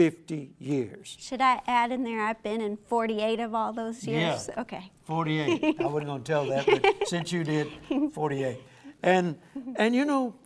50 0.00 0.54
years. 0.58 1.14
Should 1.20 1.42
I 1.42 1.60
add 1.66 1.92
in 1.92 2.04
there 2.04 2.24
I've 2.24 2.42
been 2.42 2.62
in 2.62 2.78
48 2.88 3.38
of 3.38 3.54
all 3.54 3.70
those 3.74 4.06
years? 4.06 4.48
Yeah. 4.48 4.62
Okay. 4.62 4.90
48. 5.04 5.76
I 5.78 5.84
wasn't 5.84 6.06
going 6.06 6.22
to 6.22 6.32
tell 6.32 6.46
that, 6.46 6.64
but 6.64 7.06
since 7.06 7.30
you 7.32 7.44
did, 7.44 7.68
48. 8.14 8.62
And, 9.02 9.36
and 9.76 9.94
you 9.94 10.06
know, 10.06 10.36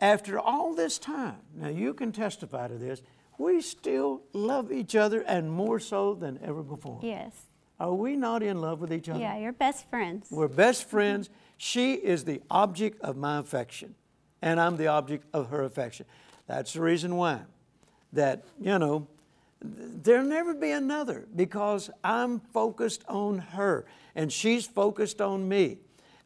after 0.00 0.38
all 0.38 0.76
this 0.76 0.96
time, 0.96 1.38
now 1.56 1.66
you 1.66 1.92
can 1.92 2.12
testify 2.12 2.68
to 2.68 2.78
this, 2.78 3.02
we 3.36 3.60
still 3.60 4.22
love 4.32 4.70
each 4.70 4.94
other 4.94 5.22
and 5.22 5.50
more 5.50 5.80
so 5.80 6.14
than 6.14 6.38
ever 6.44 6.62
before. 6.62 7.00
Yes. 7.02 7.32
Are 7.80 7.92
we 7.92 8.14
not 8.14 8.44
in 8.44 8.60
love 8.60 8.80
with 8.80 8.92
each 8.92 9.08
other? 9.08 9.18
Yeah, 9.18 9.38
you're 9.38 9.52
best 9.52 9.90
friends. 9.90 10.28
We're 10.30 10.46
best 10.46 10.84
friends. 10.88 11.30
She 11.56 11.94
is 11.94 12.22
the 12.22 12.42
object 12.48 13.00
of 13.00 13.16
my 13.16 13.38
affection, 13.38 13.96
and 14.40 14.60
I'm 14.60 14.76
the 14.76 14.86
object 14.86 15.26
of 15.34 15.48
her 15.48 15.64
affection. 15.64 16.06
That's 16.46 16.74
the 16.74 16.80
reason 16.80 17.16
why 17.16 17.40
that, 18.12 18.44
you 18.60 18.78
know, 18.78 19.06
there'll 19.62 20.24
never 20.24 20.54
be 20.54 20.70
another 20.70 21.26
because 21.36 21.90
I'm 22.02 22.40
focused 22.40 23.04
on 23.08 23.38
her 23.38 23.84
and 24.14 24.32
she's 24.32 24.66
focused 24.66 25.20
on 25.20 25.48
me. 25.48 25.78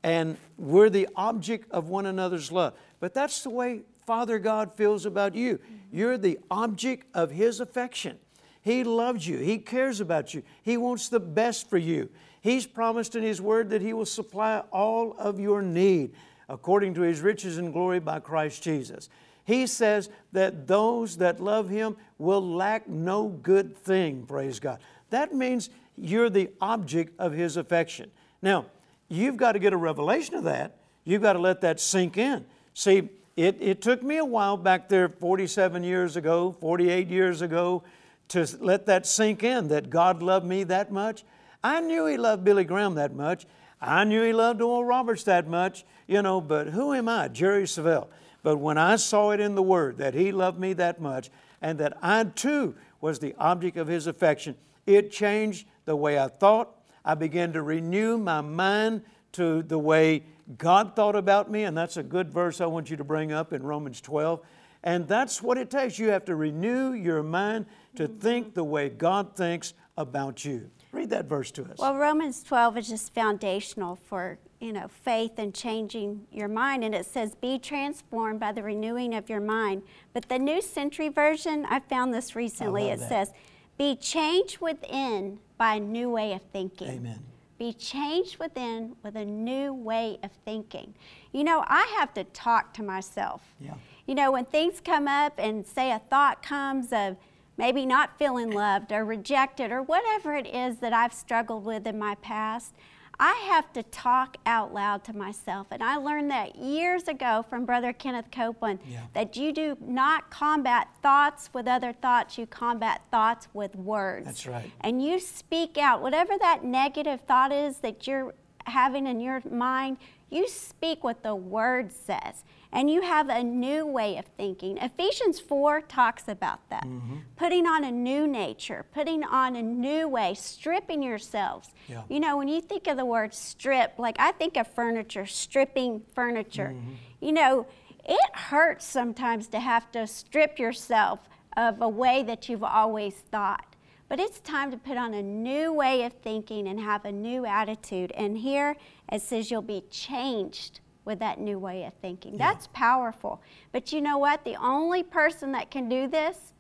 And 0.02 0.36
we're 0.58 0.90
the 0.90 1.08
object 1.16 1.70
of 1.70 1.88
one 1.88 2.06
another's 2.06 2.52
love. 2.52 2.74
But 3.00 3.14
that's 3.14 3.42
the 3.42 3.50
way 3.50 3.82
Father 4.06 4.38
God 4.38 4.74
feels 4.74 5.06
about 5.06 5.34
you. 5.34 5.58
You're 5.90 6.18
the 6.18 6.38
object 6.50 7.06
of 7.14 7.30
His 7.30 7.60
affection. 7.60 8.18
He 8.60 8.84
loves 8.84 9.26
you. 9.26 9.38
He 9.38 9.58
cares 9.58 10.00
about 10.00 10.34
you. 10.34 10.42
He 10.62 10.76
wants 10.76 11.08
the 11.08 11.20
best 11.20 11.68
for 11.68 11.78
you. 11.78 12.10
He's 12.40 12.66
promised 12.66 13.16
in 13.16 13.22
His 13.22 13.40
Word 13.40 13.70
that 13.70 13.82
He 13.82 13.92
will 13.92 14.06
supply 14.06 14.62
all 14.70 15.14
of 15.18 15.40
your 15.40 15.62
need 15.62 16.12
according 16.48 16.94
to 16.94 17.00
His 17.00 17.20
riches 17.22 17.56
and 17.56 17.72
glory 17.72 18.00
by 18.00 18.20
Christ 18.20 18.62
Jesus. 18.62 19.08
He 19.44 19.66
says 19.66 20.08
that 20.32 20.66
those 20.66 21.18
that 21.18 21.40
love 21.40 21.68
Him 21.68 21.96
will 22.18 22.46
lack 22.46 22.88
no 22.88 23.28
good 23.28 23.76
thing, 23.76 24.24
praise 24.26 24.58
God. 24.58 24.80
That 25.10 25.34
means 25.34 25.70
you're 25.96 26.30
the 26.30 26.50
object 26.60 27.18
of 27.18 27.32
His 27.32 27.56
affection. 27.56 28.10
Now, 28.42 28.66
you've 29.08 29.36
got 29.36 29.52
to 29.52 29.58
get 29.58 29.72
a 29.72 29.76
revelation 29.76 30.34
of 30.34 30.44
that. 30.44 30.78
You've 31.04 31.22
got 31.22 31.34
to 31.34 31.38
let 31.38 31.60
that 31.60 31.78
sink 31.78 32.16
in. 32.16 32.46
See, 32.72 33.10
it, 33.36 33.58
it 33.60 33.82
took 33.82 34.02
me 34.02 34.16
a 34.16 34.24
while 34.24 34.56
back 34.56 34.88
there 34.88 35.08
47 35.08 35.84
years 35.84 36.16
ago, 36.16 36.56
48 36.60 37.08
years 37.08 37.42
ago, 37.42 37.82
to 38.28 38.48
let 38.60 38.86
that 38.86 39.06
sink 39.06 39.44
in 39.44 39.68
that 39.68 39.90
God 39.90 40.22
loved 40.22 40.46
me 40.46 40.64
that 40.64 40.90
much. 40.90 41.24
I 41.62 41.80
knew 41.80 42.06
He 42.06 42.16
loved 42.16 42.44
Billy 42.44 42.64
Graham 42.64 42.94
that 42.94 43.14
much. 43.14 43.46
I 43.80 44.04
knew 44.04 44.22
He 44.22 44.32
loved 44.32 44.62
Oral 44.62 44.84
Roberts 44.84 45.24
that 45.24 45.46
much, 45.46 45.84
you 46.06 46.22
know, 46.22 46.40
but 46.40 46.68
who 46.68 46.94
am 46.94 47.08
I? 47.08 47.28
Jerry 47.28 47.64
Savelle. 47.64 48.08
But 48.44 48.58
when 48.58 48.78
I 48.78 48.96
saw 48.96 49.30
it 49.30 49.40
in 49.40 49.56
the 49.56 49.62
Word 49.62 49.98
that 49.98 50.14
He 50.14 50.30
loved 50.30 50.60
me 50.60 50.74
that 50.74 51.00
much 51.00 51.30
and 51.60 51.80
that 51.80 51.96
I 52.00 52.22
too 52.22 52.76
was 53.00 53.18
the 53.18 53.34
object 53.38 53.76
of 53.76 53.88
His 53.88 54.06
affection, 54.06 54.54
it 54.86 55.10
changed 55.10 55.66
the 55.86 55.96
way 55.96 56.18
I 56.18 56.28
thought. 56.28 56.76
I 57.04 57.14
began 57.14 57.52
to 57.54 57.62
renew 57.62 58.18
my 58.18 58.42
mind 58.42 59.02
to 59.32 59.62
the 59.62 59.78
way 59.78 60.24
God 60.58 60.94
thought 60.94 61.16
about 61.16 61.50
me, 61.50 61.64
and 61.64 61.76
that's 61.76 61.96
a 61.96 62.02
good 62.02 62.30
verse 62.30 62.60
I 62.60 62.66
want 62.66 62.90
you 62.90 62.98
to 62.98 63.04
bring 63.04 63.32
up 63.32 63.52
in 63.54 63.62
Romans 63.62 64.00
12. 64.02 64.40
And 64.82 65.08
that's 65.08 65.42
what 65.42 65.56
it 65.56 65.70
takes. 65.70 65.98
You 65.98 66.10
have 66.10 66.26
to 66.26 66.36
renew 66.36 66.92
your 66.92 67.22
mind 67.22 67.64
to 67.96 68.06
mm-hmm. 68.06 68.18
think 68.18 68.54
the 68.54 68.62
way 68.62 68.90
God 68.90 69.34
thinks 69.34 69.72
about 69.96 70.44
you. 70.44 70.70
Read 70.92 71.08
that 71.10 71.24
verse 71.24 71.50
to 71.52 71.64
us. 71.64 71.78
Well, 71.78 71.96
Romans 71.96 72.42
12 72.42 72.76
is 72.76 72.88
just 72.88 73.14
foundational 73.14 73.96
for, 73.96 74.38
you 74.60 74.72
know, 74.72 74.88
faith 74.88 75.32
and 75.38 75.54
changing 75.54 76.26
your 76.30 76.48
mind. 76.48 76.84
And 76.84 76.94
it 76.94 77.06
says, 77.06 77.34
be 77.34 77.58
transformed 77.58 78.40
by 78.40 78.52
the 78.52 78.62
renewing 78.62 79.14
of 79.14 79.28
your 79.28 79.40
mind. 79.40 79.82
But 80.12 80.28
the 80.28 80.38
New 80.38 80.62
Century 80.62 81.08
Version, 81.08 81.66
I 81.68 81.80
found 81.80 82.14
this 82.14 82.34
recently, 82.34 82.88
it 82.88 82.98
that. 83.00 83.08
says, 83.08 83.32
be 83.76 83.96
changed 83.96 84.60
within 84.60 85.38
by 85.58 85.74
a 85.74 85.80
new 85.80 86.10
way 86.10 86.32
of 86.32 86.42
thinking. 86.52 86.88
Amen. 86.88 87.20
Be 87.58 87.72
changed 87.72 88.38
within 88.38 88.96
with 89.02 89.16
a 89.16 89.24
new 89.24 89.72
way 89.72 90.18
of 90.22 90.30
thinking. 90.44 90.94
You 91.32 91.44
know, 91.44 91.64
I 91.66 91.94
have 91.98 92.12
to 92.14 92.24
talk 92.24 92.74
to 92.74 92.82
myself. 92.82 93.42
Yeah. 93.60 93.74
You 94.06 94.14
know, 94.14 94.32
when 94.32 94.44
things 94.44 94.80
come 94.80 95.08
up 95.08 95.34
and 95.38 95.64
say 95.64 95.92
a 95.92 95.98
thought 95.98 96.42
comes 96.42 96.92
of 96.92 97.16
maybe 97.56 97.86
not 97.86 98.18
feeling 98.18 98.50
loved 98.50 98.92
or 98.92 99.04
rejected 99.04 99.70
or 99.70 99.82
whatever 99.82 100.34
it 100.34 100.46
is 100.46 100.78
that 100.78 100.92
I've 100.92 101.12
struggled 101.12 101.64
with 101.64 101.86
in 101.86 101.98
my 101.98 102.16
past, 102.16 102.74
I 103.18 103.32
have 103.48 103.72
to 103.74 103.82
talk 103.84 104.36
out 104.46 104.74
loud 104.74 105.04
to 105.04 105.12
myself. 105.16 105.68
And 105.70 105.82
I 105.82 105.96
learned 105.96 106.30
that 106.30 106.56
years 106.56 107.08
ago 107.08 107.44
from 107.48 107.64
Brother 107.64 107.92
Kenneth 107.92 108.30
Copeland 108.30 108.80
Yeah. 108.86 109.00
that 109.12 109.36
you 109.36 109.52
do 109.52 109.76
not 109.80 110.30
combat 110.30 110.88
thoughts 111.02 111.50
with 111.52 111.66
other 111.68 111.92
thoughts, 111.92 112.36
you 112.38 112.46
combat 112.46 113.02
thoughts 113.10 113.48
with 113.54 113.74
words. 113.76 114.26
That's 114.26 114.46
right. 114.46 114.70
And 114.80 115.02
you 115.02 115.18
speak 115.20 115.78
out, 115.78 116.02
whatever 116.02 116.36
that 116.38 116.64
negative 116.64 117.20
thought 117.22 117.52
is 117.52 117.78
that 117.78 118.06
you're 118.06 118.34
having 118.66 119.06
in 119.06 119.20
your 119.20 119.42
mind, 119.50 119.98
you 120.30 120.48
speak 120.48 121.04
what 121.04 121.22
the 121.22 121.34
word 121.34 121.92
says. 121.92 122.44
And 122.72 122.90
you 122.90 123.02
have 123.02 123.28
a 123.28 123.44
new 123.44 123.86
way 123.86 124.16
of 124.16 124.24
thinking. 124.36 124.78
Ephesians 124.78 125.38
4 125.38 125.82
talks 125.82 126.26
about 126.26 126.68
that. 126.70 126.82
Mm-hmm. 126.82 127.18
Putting 127.36 127.68
on 127.68 127.84
a 127.84 127.92
new 127.92 128.26
nature, 128.26 128.84
putting 128.92 129.22
on 129.22 129.54
a 129.54 129.62
new 129.62 130.08
way, 130.08 130.34
stripping 130.34 131.00
yourselves. 131.00 131.70
Yeah. 131.86 132.02
You 132.08 132.18
know, 132.18 132.36
when 132.36 132.48
you 132.48 132.60
think 132.60 132.88
of 132.88 132.96
the 132.96 133.04
word 133.04 133.32
strip, 133.32 133.92
like 133.96 134.16
I 134.18 134.32
think 134.32 134.56
of 134.56 134.66
furniture, 134.66 135.24
stripping 135.24 136.02
furniture. 136.14 136.74
Mm-hmm. 136.74 136.94
You 137.20 137.32
know, 137.32 137.66
it 138.04 138.34
hurts 138.34 138.84
sometimes 138.84 139.46
to 139.48 139.60
have 139.60 139.92
to 139.92 140.08
strip 140.08 140.58
yourself 140.58 141.20
of 141.56 141.80
a 141.80 141.88
way 141.88 142.24
that 142.24 142.48
you've 142.48 142.64
always 142.64 143.14
thought. 143.14 143.73
But 144.08 144.20
it's 144.20 144.40
time 144.40 144.70
to 144.70 144.76
put 144.76 144.96
on 144.96 145.14
a 145.14 145.22
new 145.22 145.72
way 145.72 146.04
of 146.04 146.12
thinking 146.12 146.68
and 146.68 146.78
have 146.78 147.04
a 147.04 147.12
new 147.12 147.46
attitude. 147.46 148.12
And 148.12 148.36
here 148.36 148.76
it 149.10 149.22
says 149.22 149.50
you'll 149.50 149.62
be 149.62 149.84
changed 149.90 150.80
with 151.04 151.18
that 151.18 151.38
new 151.38 151.58
way 151.58 151.84
of 151.84 151.94
thinking. 151.94 152.36
That's 152.36 152.68
powerful. 152.68 153.42
But 153.72 153.92
you 153.92 154.00
know 154.00 154.18
what? 154.18 154.44
The 154.44 154.56
only 154.56 155.02
person 155.02 155.52
that 155.52 155.70
can 155.70 155.88
do 155.88 156.06
this 156.06 156.54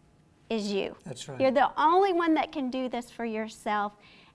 is 0.50 0.72
you. 0.72 0.96
That's 1.04 1.28
right. 1.28 1.40
You're 1.40 1.50
the 1.50 1.70
only 1.78 2.12
one 2.12 2.34
that 2.34 2.52
can 2.52 2.70
do 2.70 2.88
this 2.88 3.10
for 3.10 3.24
yourself. 3.24 3.92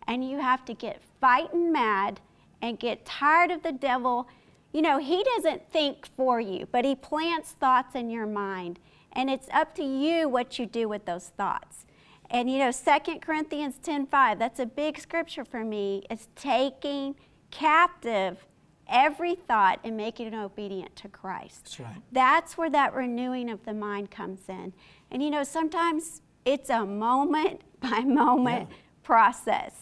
And 0.08 0.28
you 0.28 0.40
have 0.40 0.66
to 0.66 0.74
get 0.74 1.02
fighting 1.22 1.72
mad 1.72 2.20
and 2.62 2.80
get 2.80 3.06
tired 3.06 3.52
of 3.52 3.64
the 3.64 3.72
devil. 3.72 4.28
You 4.74 4.82
know, 4.82 4.98
he 4.98 5.24
doesn't 5.36 5.70
think 5.72 6.08
for 6.16 6.40
you, 6.40 6.68
but 6.72 6.86
he 6.86 6.96
plants 6.96 7.52
thoughts 7.52 7.96
in 7.96 8.10
your 8.10 8.26
mind. 8.26 8.80
And 9.14 9.30
it's 9.30 9.48
up 9.52 9.76
to 9.76 9.84
you 9.84 10.30
what 10.30 10.60
you 10.60 10.66
do 10.66 10.88
with 10.88 11.06
those 11.06 11.30
thoughts. 11.38 11.86
And 12.32 12.50
you 12.50 12.60
know, 12.60 12.72
2 12.72 13.20
Corinthians 13.22 13.80
10:5, 13.82 14.38
that's 14.40 14.60
a 14.60 14.66
big 14.66 15.00
scripture 15.00 15.44
for 15.46 15.64
me. 15.64 16.04
It's 16.10 16.28
taking 16.36 17.16
captive 17.52 18.46
every 18.88 19.36
thought 19.36 19.80
and 19.84 19.96
making 19.96 20.28
it 20.28 20.34
obedient 20.34 20.96
to 20.98 21.08
Christ. 21.08 21.64
That's 21.66 21.80
right. 21.80 22.02
That's 22.12 22.58
where 22.58 22.70
that 22.72 22.94
renewing 22.94 23.50
of 23.50 23.64
the 23.66 23.74
mind 23.74 24.10
comes 24.12 24.42
in. 24.48 24.74
And 25.12 25.22
you 25.24 25.30
know, 25.30 25.44
sometimes 25.44 26.22
it's 26.46 26.70
a 26.70 26.86
moment 26.86 27.62
by 27.82 28.02
moment 28.02 28.68
Yeah. 28.70 28.76
process. 29.04 29.74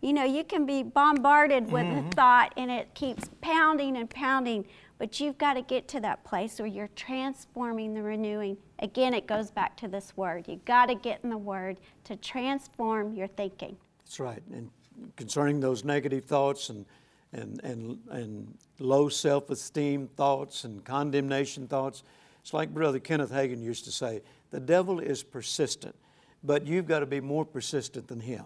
You 0.00 0.12
know, 0.12 0.24
you 0.24 0.44
can 0.44 0.66
be 0.66 0.82
bombarded 0.82 1.70
with 1.70 1.86
Mm-hmm. 1.86 2.08
a 2.08 2.10
thought 2.12 2.52
and 2.58 2.70
it 2.70 2.92
keeps 2.94 3.30
pounding 3.40 3.96
and 3.96 4.08
pounding, 4.10 4.66
but 4.98 5.20
you've 5.20 5.38
got 5.38 5.54
to 5.54 5.62
get 5.62 5.88
to 5.88 6.00
that 6.00 6.24
place 6.24 6.58
where 6.58 6.68
you're 6.68 6.90
transforming 6.94 7.94
the 7.94 8.02
renewing. 8.02 8.56
Again, 8.78 9.14
it 9.14 9.26
goes 9.26 9.50
back 9.50 9.76
to 9.78 9.88
this 9.88 10.16
word. 10.16 10.46
You've 10.48 10.64
got 10.64 10.86
to 10.86 10.94
get 10.94 11.20
in 11.24 11.30
the 11.30 11.38
word 11.38 11.78
to 12.04 12.16
transform 12.16 13.14
your 13.14 13.26
thinking. 13.26 13.76
That's 14.04 14.20
right. 14.20 14.42
And 14.52 14.70
concerning 15.16 15.60
those 15.60 15.84
negative 15.84 16.24
thoughts 16.24 16.68
and, 16.70 16.86
and, 17.32 17.60
and, 17.64 17.98
and 18.10 18.54
low 18.78 19.08
self 19.08 19.50
esteem 19.50 20.08
thoughts 20.16 20.64
and 20.64 20.84
condemnation 20.84 21.66
thoughts, 21.66 22.02
it's 22.40 22.54
like 22.54 22.72
Brother 22.72 22.98
Kenneth 22.98 23.32
Hagin 23.32 23.62
used 23.62 23.84
to 23.86 23.92
say 23.92 24.20
the 24.50 24.60
devil 24.60 25.00
is 25.00 25.22
persistent, 25.22 25.96
but 26.44 26.66
you've 26.66 26.86
got 26.86 27.00
to 27.00 27.06
be 27.06 27.20
more 27.20 27.44
persistent 27.44 28.06
than 28.06 28.20
him. 28.20 28.44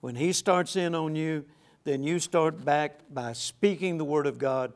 When 0.00 0.14
he 0.14 0.32
starts 0.32 0.76
in 0.76 0.94
on 0.94 1.14
you, 1.14 1.44
then 1.84 2.02
you 2.02 2.18
start 2.18 2.64
back 2.64 3.00
by 3.10 3.32
speaking 3.32 3.98
the 3.98 4.04
Word 4.04 4.26
of 4.26 4.38
God. 4.38 4.72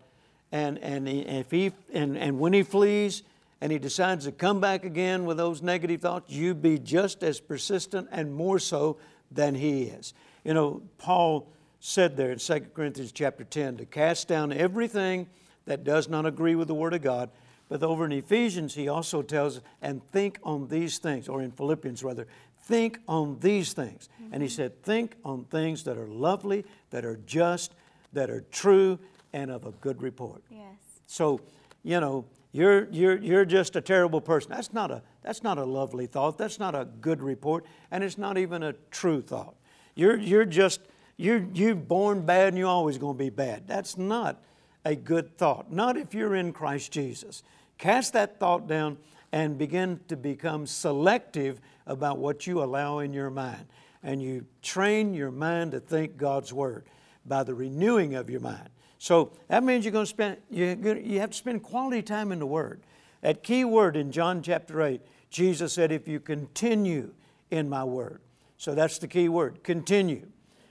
And, 0.54 0.78
and, 0.78 1.08
if 1.08 1.50
he, 1.50 1.72
and, 1.92 2.16
and 2.16 2.38
when 2.38 2.52
he 2.52 2.62
flees 2.62 3.24
and 3.60 3.72
he 3.72 3.78
decides 3.80 4.24
to 4.26 4.30
come 4.30 4.60
back 4.60 4.84
again 4.84 5.24
with 5.24 5.36
those 5.36 5.62
negative 5.62 6.00
thoughts, 6.00 6.30
you 6.30 6.54
be 6.54 6.78
just 6.78 7.24
as 7.24 7.40
persistent 7.40 8.06
and 8.12 8.32
more 8.32 8.60
so 8.60 8.96
than 9.32 9.56
he 9.56 9.82
is. 9.82 10.14
You 10.44 10.54
know, 10.54 10.82
Paul 10.96 11.48
said 11.80 12.16
there 12.16 12.30
in 12.30 12.38
2 12.38 12.60
Corinthians 12.72 13.10
chapter 13.10 13.42
10 13.42 13.78
to 13.78 13.84
cast 13.84 14.28
down 14.28 14.52
everything 14.52 15.26
that 15.64 15.82
does 15.82 16.08
not 16.08 16.24
agree 16.24 16.54
with 16.54 16.68
the 16.68 16.74
Word 16.74 16.94
of 16.94 17.02
God. 17.02 17.30
But 17.68 17.82
over 17.82 18.04
in 18.04 18.12
Ephesians, 18.12 18.74
he 18.74 18.86
also 18.86 19.22
tells 19.22 19.56
us, 19.56 19.62
and 19.82 20.06
think 20.12 20.38
on 20.44 20.68
these 20.68 20.98
things, 20.98 21.28
or 21.28 21.42
in 21.42 21.50
Philippians 21.50 22.04
rather, 22.04 22.28
think 22.62 23.00
on 23.08 23.38
these 23.40 23.72
things. 23.72 24.08
And 24.30 24.40
he 24.40 24.48
mm-hmm. 24.48 24.54
said, 24.54 24.84
think 24.84 25.16
on 25.24 25.46
things 25.46 25.82
that 25.82 25.98
are 25.98 26.06
lovely, 26.06 26.64
that 26.90 27.04
are 27.04 27.18
just, 27.26 27.74
that 28.12 28.30
are 28.30 28.44
true, 28.52 29.00
and 29.35 29.51
of 29.51 29.66
a 29.66 29.73
good 29.73 30.01
report. 30.01 30.42
Yes. 30.49 30.62
So, 31.07 31.40
you 31.83 32.01
know, 32.01 32.25
you're, 32.53 32.88
you're, 32.90 33.18
you're 33.18 33.44
just 33.44 33.75
a 33.75 33.81
terrible 33.81 34.20
person. 34.20 34.53
That's 34.53 34.73
not 34.73 34.92
a, 34.92 35.03
that's 35.23 35.42
not 35.42 35.59
a 35.59 35.64
lovely 35.64 36.07
thought. 36.07 36.38
That's 36.38 36.61
not 36.61 36.77
a 36.77 36.85
good 37.01 37.20
report. 37.20 37.66
And 37.90 38.05
it's 38.05 38.16
not 38.16 38.38
even 38.38 38.62
a 38.62 38.75
true 38.92 39.20
thought. 39.20 39.57
You're, 39.97 40.16
you're 40.16 40.44
just, 40.44 40.81
you're, 41.16 41.44
you're 41.53 41.75
born 41.75 42.25
bad 42.25 42.49
and 42.49 42.59
you're 42.59 42.68
always 42.68 42.97
going 42.97 43.18
to 43.18 43.25
be 43.25 43.29
bad. 43.29 43.66
That's 43.66 43.99
not 43.99 44.40
a 44.85 44.94
good 44.94 45.37
thought. 45.37 45.73
Not 45.73 45.97
if 45.97 46.14
you're 46.14 46.37
in 46.37 46.53
Christ 46.53 46.92
Jesus. 46.92 47.42
Cast 47.77 48.12
that 48.12 48.38
thought 48.38 48.68
down 48.68 48.99
and 49.33 49.59
begin 49.59 49.99
to 50.07 50.16
become 50.16 50.64
selective 50.64 51.61
about 51.88 52.18
what 52.18 52.47
you 52.47 52.62
allow 52.62 53.01
in 53.01 53.12
your 53.12 53.31
mind. 53.31 53.66
And 54.05 54.23
you 54.23 54.47
train 54.62 55.12
your 55.12 55.33
mind 55.33 55.73
to 55.73 55.81
think 55.81 56.16
God's 56.16 56.53
Word 56.53 56.85
by 57.27 57.42
the 57.42 57.55
renewing 57.55 58.14
of 58.14 58.31
your 58.31 58.40
mind. 58.40 58.68
So 59.04 59.32
that 59.48 59.62
means 59.62 59.84
you're 59.84 59.92
going 59.92 60.06
to 60.06 60.08
spend, 60.08 60.38
you, 60.48 60.98
you 61.04 61.20
have 61.20 61.28
to 61.28 61.36
spend 61.36 61.62
quality 61.62 62.00
time 62.00 62.32
in 62.32 62.38
the 62.38 62.46
Word. 62.46 62.80
That 63.20 63.42
key 63.42 63.62
word 63.62 63.98
in 63.98 64.10
John 64.10 64.40
chapter 64.40 64.80
8, 64.80 64.98
Jesus 65.28 65.74
said, 65.74 65.92
if 65.92 66.08
you 66.08 66.18
continue 66.18 67.12
in 67.50 67.68
my 67.68 67.84
Word. 67.84 68.22
So 68.56 68.74
that's 68.74 68.96
the 68.96 69.06
key 69.06 69.28
word 69.28 69.62
continue. 69.62 70.28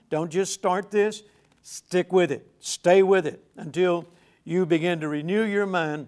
Don't 0.10 0.32
just 0.32 0.52
start 0.52 0.90
this, 0.90 1.22
stick 1.62 2.12
with 2.12 2.32
it, 2.32 2.48
stay 2.60 3.04
with 3.04 3.28
it 3.28 3.46
until 3.56 4.08
you 4.46 4.66
begin 4.66 5.00
to 5.02 5.08
renew 5.08 5.44
your 5.44 5.68
mind 5.68 6.08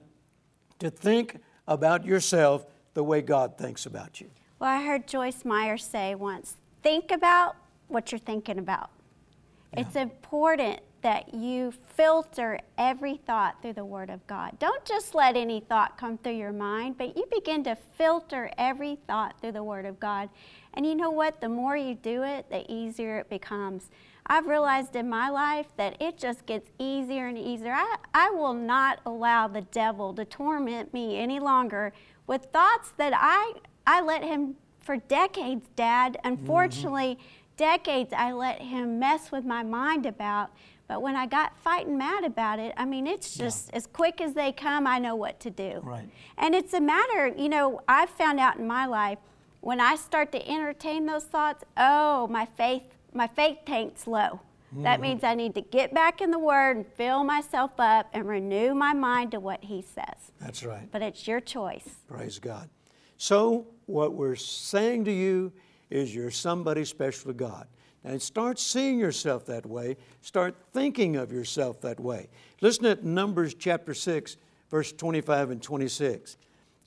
to 0.80 0.90
think 0.90 1.38
about 1.68 2.06
yourself 2.06 2.66
the 2.96 3.04
way 3.04 3.22
God 3.22 3.56
thinks 3.56 3.86
about 3.86 4.20
you. 4.20 4.32
Well, 4.58 4.72
I 4.72 4.84
heard 4.84 5.08
Joyce 5.08 5.46
Meyer 5.46 5.78
say 5.78 6.16
once 6.16 6.56
think 6.82 7.12
about 7.12 7.56
what 7.88 8.12
you're 8.12 8.18
thinking 8.18 8.58
about. 8.58 8.90
It's 9.78 9.96
important 9.96 10.80
that 11.06 11.36
you 11.36 11.72
filter 11.96 12.60
every 12.80 13.18
thought 13.28 13.62
through 13.62 13.74
the 13.74 13.86
Word 13.86 14.10
of 14.10 14.26
God. 14.26 14.58
Don't 14.58 14.84
just 14.86 15.14
let 15.14 15.38
any 15.38 15.60
thought 15.60 16.00
come 16.00 16.18
through 16.18 16.34
your 16.34 16.52
mind, 16.52 16.98
but 16.98 17.16
you 17.16 17.28
begin 17.32 17.64
to 17.66 17.76
filter 17.76 18.50
every 18.58 18.98
thought 19.06 19.40
through 19.40 19.52
the 19.52 19.62
Word 19.62 19.86
of 19.86 20.00
God. 20.00 20.30
And 20.74 20.84
you 20.84 20.96
know 20.96 21.12
what? 21.12 21.42
The 21.42 21.48
more 21.48 21.78
you 21.78 21.94
do 21.94 22.24
it, 22.24 22.50
the 22.50 22.66
easier 22.68 23.20
it 23.20 23.30
becomes. 23.30 23.92
I've 24.26 24.48
realized 24.48 24.96
in 24.96 25.08
my 25.08 25.30
life 25.30 25.68
that 25.78 25.96
it 26.02 26.18
just 26.18 26.48
gets 26.48 26.72
easier 26.80 27.28
and 27.28 27.38
easier. 27.38 27.74
I, 27.74 27.98
I 28.16 28.32
will 28.32 28.56
not 28.56 29.00
allow 29.06 29.48
the 29.48 29.62
devil 29.62 30.12
to 30.16 30.26
torment 30.26 30.92
me 30.92 31.20
any 31.20 31.40
longer 31.40 31.94
with 32.26 32.46
thoughts 32.46 32.94
that 32.98 33.14
I, 33.16 33.54
I 33.86 34.02
let 34.02 34.24
him 34.24 34.56
for 34.80 34.98
decades, 34.98 35.68
Dad. 35.76 36.14
Mm-hmm. 36.14 36.30
Unfortunately, 36.30 37.20
decades 37.58 38.12
I 38.12 38.32
let 38.32 38.60
him 38.60 38.98
mess 38.98 39.32
with 39.32 39.46
my 39.46 39.62
mind 39.62 40.08
about. 40.08 40.50
But 40.88 41.02
when 41.02 41.16
I 41.16 41.26
got 41.26 41.58
fighting 41.58 41.98
mad 41.98 42.24
about 42.24 42.60
it, 42.60 42.74
I 42.78 42.86
mean, 42.86 43.08
it's 43.08 43.36
just 43.36 43.72
as 43.74 43.88
quick 43.88 44.22
as 44.22 44.34
they 44.34 44.52
come, 44.52 44.86
I 44.86 45.00
know 45.00 45.16
what 45.16 45.40
to 45.42 45.50
do. 45.50 45.80
Right. 45.82 46.08
And 46.38 46.54
it's 46.54 46.74
a 46.74 46.82
matter, 46.82 47.28
you 47.28 47.50
know, 47.50 47.82
I've 47.88 48.12
found 48.12 48.40
out 48.40 48.58
in 48.58 48.68
my 48.68 48.86
life 48.86 49.18
when 49.62 49.80
I 49.80 49.96
start 49.96 50.32
to 50.34 50.48
entertain 50.48 51.08
those 51.08 51.24
thoughts, 51.24 51.64
oh, 51.76 52.28
my 52.28 52.46
faith, 52.46 52.84
my 53.14 53.26
faith 53.26 53.60
tank's 53.66 54.06
low. 54.06 54.42
That 54.84 54.96
mm-hmm. 54.96 55.02
means 55.02 55.24
I 55.24 55.36
need 55.36 55.56
to 55.56 55.62
get 55.62 55.94
back 55.94 56.22
in 56.22 56.32
the 56.32 56.40
Word 56.40 56.76
and 56.78 56.86
fill 56.86 57.24
myself 57.24 57.72
up 57.80 58.10
and 58.14 58.28
renew 58.28 58.76
my 58.76 58.94
mind 58.94 59.32
to 59.32 59.40
what 59.40 59.64
He 59.64 59.82
says. 59.82 60.32
That's 60.40 60.64
right. 60.64 60.90
But 60.92 61.02
it's 61.02 61.28
your 61.28 61.40
choice. 61.40 61.88
Praise 62.08 62.40
God. 62.40 62.70
So, 63.18 63.68
what 63.86 64.14
we're 64.14 64.36
saying 64.36 65.06
to 65.06 65.12
you 65.12 65.54
is 65.90 66.14
you're 66.14 66.32
somebody 66.32 66.84
special 66.84 67.32
to 67.32 67.34
God. 67.34 67.68
And 68.06 68.22
start 68.22 68.60
seeing 68.60 69.00
yourself 69.00 69.48
that 69.48 69.66
way. 69.66 69.98
Start 70.22 70.56
thinking 70.74 71.16
of 71.16 71.32
yourself 71.32 71.82
that 71.82 72.00
way. 72.00 72.30
Listen 72.62 72.86
at 72.86 73.04
Numbers 73.04 73.56
chapter 73.56 73.96
6, 73.96 74.38
verse 74.70 74.92
25 74.92 75.50
and 75.50 75.62
26. 75.62 76.38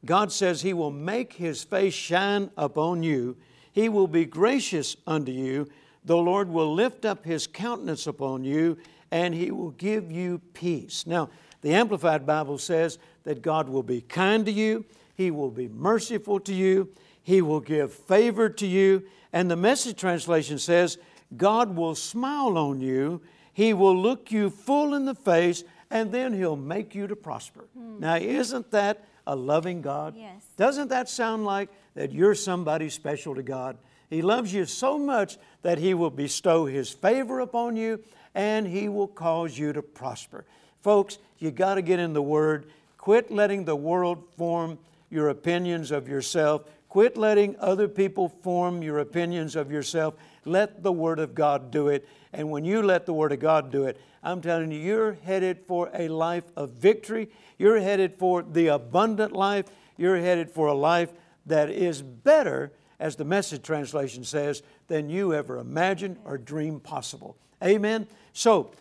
God 0.05 0.31
says, 0.31 0.63
He 0.63 0.73
will 0.73 0.93
make 0.93 1.33
His 1.33 1.65
face 1.65 1.93
shine 1.93 2.51
upon 2.57 3.03
you, 3.03 3.37
He 3.73 3.89
will 3.89 4.07
be 4.07 4.25
gracious 4.25 4.97
unto 5.09 5.33
you. 5.33 5.69
The 6.05 6.17
Lord 6.17 6.49
will 6.49 6.73
lift 6.73 7.05
up 7.05 7.25
His 7.25 7.49
countenance 7.49 8.07
upon 8.07 8.45
you, 8.45 8.79
and 9.11 9.35
He 9.35 9.51
will 9.51 9.73
give 9.73 10.13
you 10.13 10.41
peace. 10.55 11.05
Now, 11.05 11.31
the 11.63 11.75
Amplified 11.75 12.27
Bible 12.27 12.59
says 12.59 13.01
that 13.25 13.43
God 13.43 13.69
will 13.69 13.83
be 13.83 14.03
kind 14.03 14.47
to 14.47 14.53
you, 14.53 14.85
He 15.17 15.33
will 15.33 15.51
be 15.51 15.67
merciful 15.67 16.39
to 16.41 16.55
you, 16.55 16.91
He 17.21 17.43
will 17.43 17.61
give 17.61 17.93
favor 17.93 18.49
to 18.51 18.67
you. 18.69 19.03
And 19.33 19.51
the 19.51 19.57
message 19.57 19.99
translation 19.99 20.59
says, 20.59 20.97
God 21.37 21.77
will 21.77 21.95
smile 21.95 22.57
on 22.57 22.81
you, 22.81 23.21
He 23.53 23.75
will 23.75 23.97
look 23.97 24.33
you 24.33 24.51
full 24.51 24.95
in 24.95 25.05
the 25.05 25.14
face, 25.14 25.64
and 25.91 26.12
then 26.12 26.33
He'll 26.33 26.57
make 26.57 26.95
you 26.95 27.07
to 27.07 27.17
prosper. 27.17 27.64
Hmm. 27.77 28.01
Now, 28.01 28.17
isn't 28.17 28.71
that 28.71 29.05
a 29.27 29.37
loving 29.37 29.83
God? 29.83 30.14
Yes. 30.17 30.45
Doesn't 30.57 30.88
that 30.88 31.09
sound 31.09 31.45
like 31.45 31.69
that 31.95 32.12
you're 32.12 32.35
somebody 32.35 32.88
special 32.88 33.35
to 33.35 33.43
God? 33.43 33.77
He 34.11 34.23
loves 34.23 34.53
you 34.55 34.64
so 34.64 34.99
much 34.99 35.37
that 35.62 35.79
He 35.79 35.95
will 35.95 36.11
bestow 36.11 36.64
His 36.64 36.91
favor 36.91 37.41
upon 37.41 37.77
you 37.77 38.03
and 38.35 38.67
He 38.67 38.88
will 38.88 39.09
cause 39.09 39.59
you 39.59 39.73
to 39.73 39.83
prosper. 39.83 40.45
Folks, 40.83 41.19
you 41.38 41.51
got 41.51 41.75
to 41.75 41.83
get 41.83 41.99
in 41.99 42.12
the 42.12 42.23
Word. 42.23 42.71
Quit 42.97 43.31
letting 43.31 43.64
the 43.64 43.77
world 43.77 44.25
form 44.37 44.79
your 45.11 45.29
opinions 45.29 45.91
of 45.91 46.09
yourself. 46.09 46.64
Quit 46.88 47.18
letting 47.18 47.55
other 47.59 47.87
people 47.87 48.29
form 48.42 48.83
your 48.83 48.98
opinions 48.98 49.57
of 49.57 49.70
yourself. 49.70 50.14
Let 50.44 50.83
the 50.83 50.92
Word 50.92 51.18
of 51.18 51.35
God 51.35 51.70
do 51.70 51.88
it. 51.88 52.09
And 52.33 52.51
when 52.51 52.64
you 52.64 52.83
let 52.83 53.05
the 53.05 53.12
Word 53.12 53.33
of 53.33 53.40
God 53.40 53.70
do 53.70 53.85
it, 53.85 54.01
I'm 54.22 54.40
telling 54.40 54.72
you, 54.72 54.79
you're 54.79 55.12
headed 55.12 55.61
for 55.66 55.90
a 55.94 56.09
life 56.09 56.44
of 56.57 56.70
victory. 56.70 57.31
You're 57.59 57.81
headed 57.81 58.18
for 58.18 58.42
the 58.42 58.68
abundant 58.68 59.33
life. 59.33 59.66
You're 59.96 60.18
headed 60.18 60.51
for 60.51 60.68
a 60.68 60.74
life 60.74 61.12
that 61.46 61.70
is 61.70 62.03
better, 62.03 62.72
as 62.98 63.16
the 63.16 63.24
message 63.24 63.62
translation 63.62 64.24
says, 64.24 64.62
than 64.87 65.11
you 65.11 65.35
ever 65.35 65.59
imagined 65.59 66.18
or 66.24 66.38
dreamed 66.38 66.83
possible. 66.83 67.37
Amen? 67.62 68.07
So, 68.33 68.72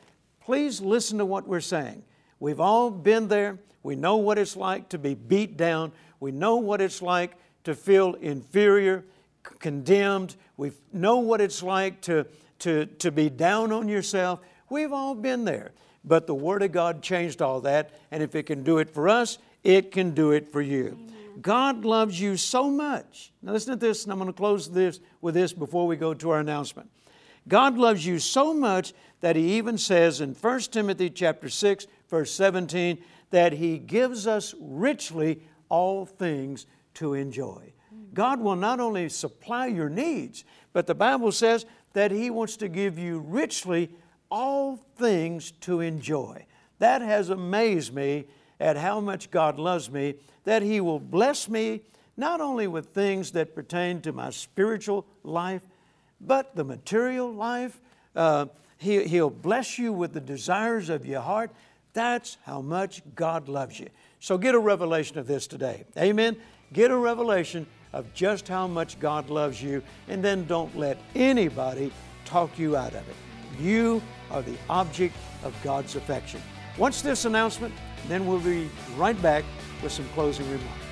please 0.41 0.79
listen 0.79 1.17
to 1.17 1.25
what 1.25 1.47
we're 1.47 1.59
saying. 1.59 2.03
We've 2.39 2.59
all 2.59 2.89
been 2.89 3.27
there. 3.27 3.59
We 3.83 3.95
know 3.95 4.17
what 4.17 4.37
it's 4.37 4.55
like 4.55 4.89
to 4.89 4.97
be 4.97 5.13
beat 5.13 5.57
down. 5.57 5.91
We 6.19 6.31
know 6.31 6.57
what 6.57 6.81
it's 6.81 7.01
like 7.01 7.35
to 7.67 7.75
feel 7.75 8.13
inferior, 8.13 9.03
condemned. 9.59 10.37
We 10.55 10.71
know 10.93 11.17
what 11.17 11.41
it's 11.41 11.61
like 11.61 11.99
to, 12.03 12.25
to, 12.59 12.85
to 12.85 13.11
be 13.11 13.29
down 13.29 13.73
on 13.73 13.89
yourself. 13.89 14.39
We've 14.69 14.93
all 14.93 15.13
been 15.13 15.43
there. 15.43 15.73
But 16.05 16.27
the 16.27 16.33
Word 16.33 16.63
of 16.63 16.71
God 16.71 17.03
changed 17.03 17.41
all 17.41 17.59
that, 17.61 17.99
and 18.09 18.23
if 18.23 18.35
it 18.35 18.43
can 18.43 18.63
do 18.63 18.77
it 18.77 18.89
for 18.89 19.09
us, 19.09 19.37
it 19.65 19.91
can 19.91 20.11
do 20.11 20.31
it 20.31 20.49
for 20.49 20.61
you. 20.61 20.97
Amen. 20.97 21.41
God 21.41 21.83
loves 21.83 22.21
you 22.21 22.37
so 22.37 22.69
much. 22.69 23.33
Now 23.41 23.51
listen 23.51 23.71
to 23.71 23.85
this, 23.85 24.05
and 24.05 24.13
I'm 24.13 24.17
going 24.17 24.31
to 24.31 24.37
close 24.37 24.71
this 24.71 25.01
with 25.19 25.33
this 25.33 25.51
before 25.51 25.87
we 25.87 25.97
go 25.97 26.13
to 26.13 26.29
our 26.29 26.39
announcement. 26.39 26.89
God 27.49 27.77
loves 27.77 28.05
you 28.05 28.19
so 28.19 28.53
much 28.53 28.93
that 29.19 29.35
he 29.35 29.57
even 29.57 29.77
says 29.77 30.21
in 30.21 30.35
1 30.35 30.59
Timothy 30.61 31.09
chapter 31.09 31.49
6 31.49 31.85
verse 32.07 32.31
17 32.31 32.97
that 33.31 33.51
he 33.51 33.77
gives 33.77 34.25
us 34.25 34.55
richly 34.57 35.41
all 35.67 36.05
things 36.05 36.65
to 36.97 37.13
enjoy. 37.13 37.73
God 38.13 38.39
will 38.39 38.55
not 38.55 38.79
only 38.79 39.09
supply 39.09 39.67
your 39.67 39.89
needs, 39.89 40.43
but 40.73 40.87
the 40.87 40.95
Bible 40.95 41.31
says 41.31 41.65
that 41.93 42.11
he 42.11 42.29
wants 42.29 42.57
to 42.57 42.67
give 42.67 42.97
you 42.97 43.19
richly 43.19 43.89
all 44.29 44.77
things 44.97 45.51
to 45.61 45.81
enjoy. 45.81 46.45
That 46.79 47.01
has 47.01 47.29
amazed 47.29 47.93
me 47.93 48.25
at 48.59 48.77
how 48.77 48.99
much 48.99 49.31
God 49.31 49.59
loves 49.59 49.89
me, 49.89 50.15
that 50.43 50.61
He 50.61 50.81
will 50.81 50.99
bless 50.99 51.47
me 51.47 51.81
not 52.15 52.41
only 52.41 52.67
with 52.67 52.87
things 52.87 53.31
that 53.31 53.53
pertain 53.53 54.01
to 54.01 54.11
my 54.11 54.31
spiritual 54.31 55.05
life, 55.23 55.61
but 56.19 56.55
the 56.55 56.63
material 56.63 57.31
life. 57.31 57.79
Uh, 58.15 58.47
he, 58.77 59.03
he'll 59.03 59.29
bless 59.29 59.77
you 59.77 59.93
with 59.93 60.13
the 60.13 60.19
desires 60.19 60.89
of 60.89 61.05
your 61.05 61.21
heart. 61.21 61.51
That's 61.93 62.37
how 62.43 62.61
much 62.61 63.01
God 63.15 63.49
loves 63.49 63.79
you. 63.79 63.89
So 64.19 64.37
get 64.37 64.55
a 64.55 64.59
revelation 64.59 65.19
of 65.19 65.27
this 65.27 65.45
today. 65.45 65.85
Amen. 65.97 66.37
Get 66.73 66.91
a 66.91 66.97
revelation 66.97 67.65
of 67.93 68.13
just 68.13 68.47
how 68.47 68.67
much 68.67 68.99
God 68.99 69.29
loves 69.29 69.61
you, 69.61 69.81
and 70.07 70.23
then 70.23 70.45
don't 70.45 70.75
let 70.77 70.97
anybody 71.15 71.91
talk 72.25 72.59
you 72.59 72.75
out 72.75 72.93
of 72.93 73.07
it. 73.07 73.15
You 73.59 74.01
are 74.29 74.41
the 74.41 74.57
object 74.69 75.15
of 75.43 75.55
God's 75.63 75.95
affection. 75.95 76.41
Once 76.77 77.01
this 77.01 77.25
announcement, 77.25 77.73
then 78.07 78.27
we'll 78.27 78.39
be 78.39 78.69
right 78.95 79.19
back 79.21 79.43
with 79.81 79.91
some 79.91 80.07
closing 80.09 80.45
remarks. 80.51 80.86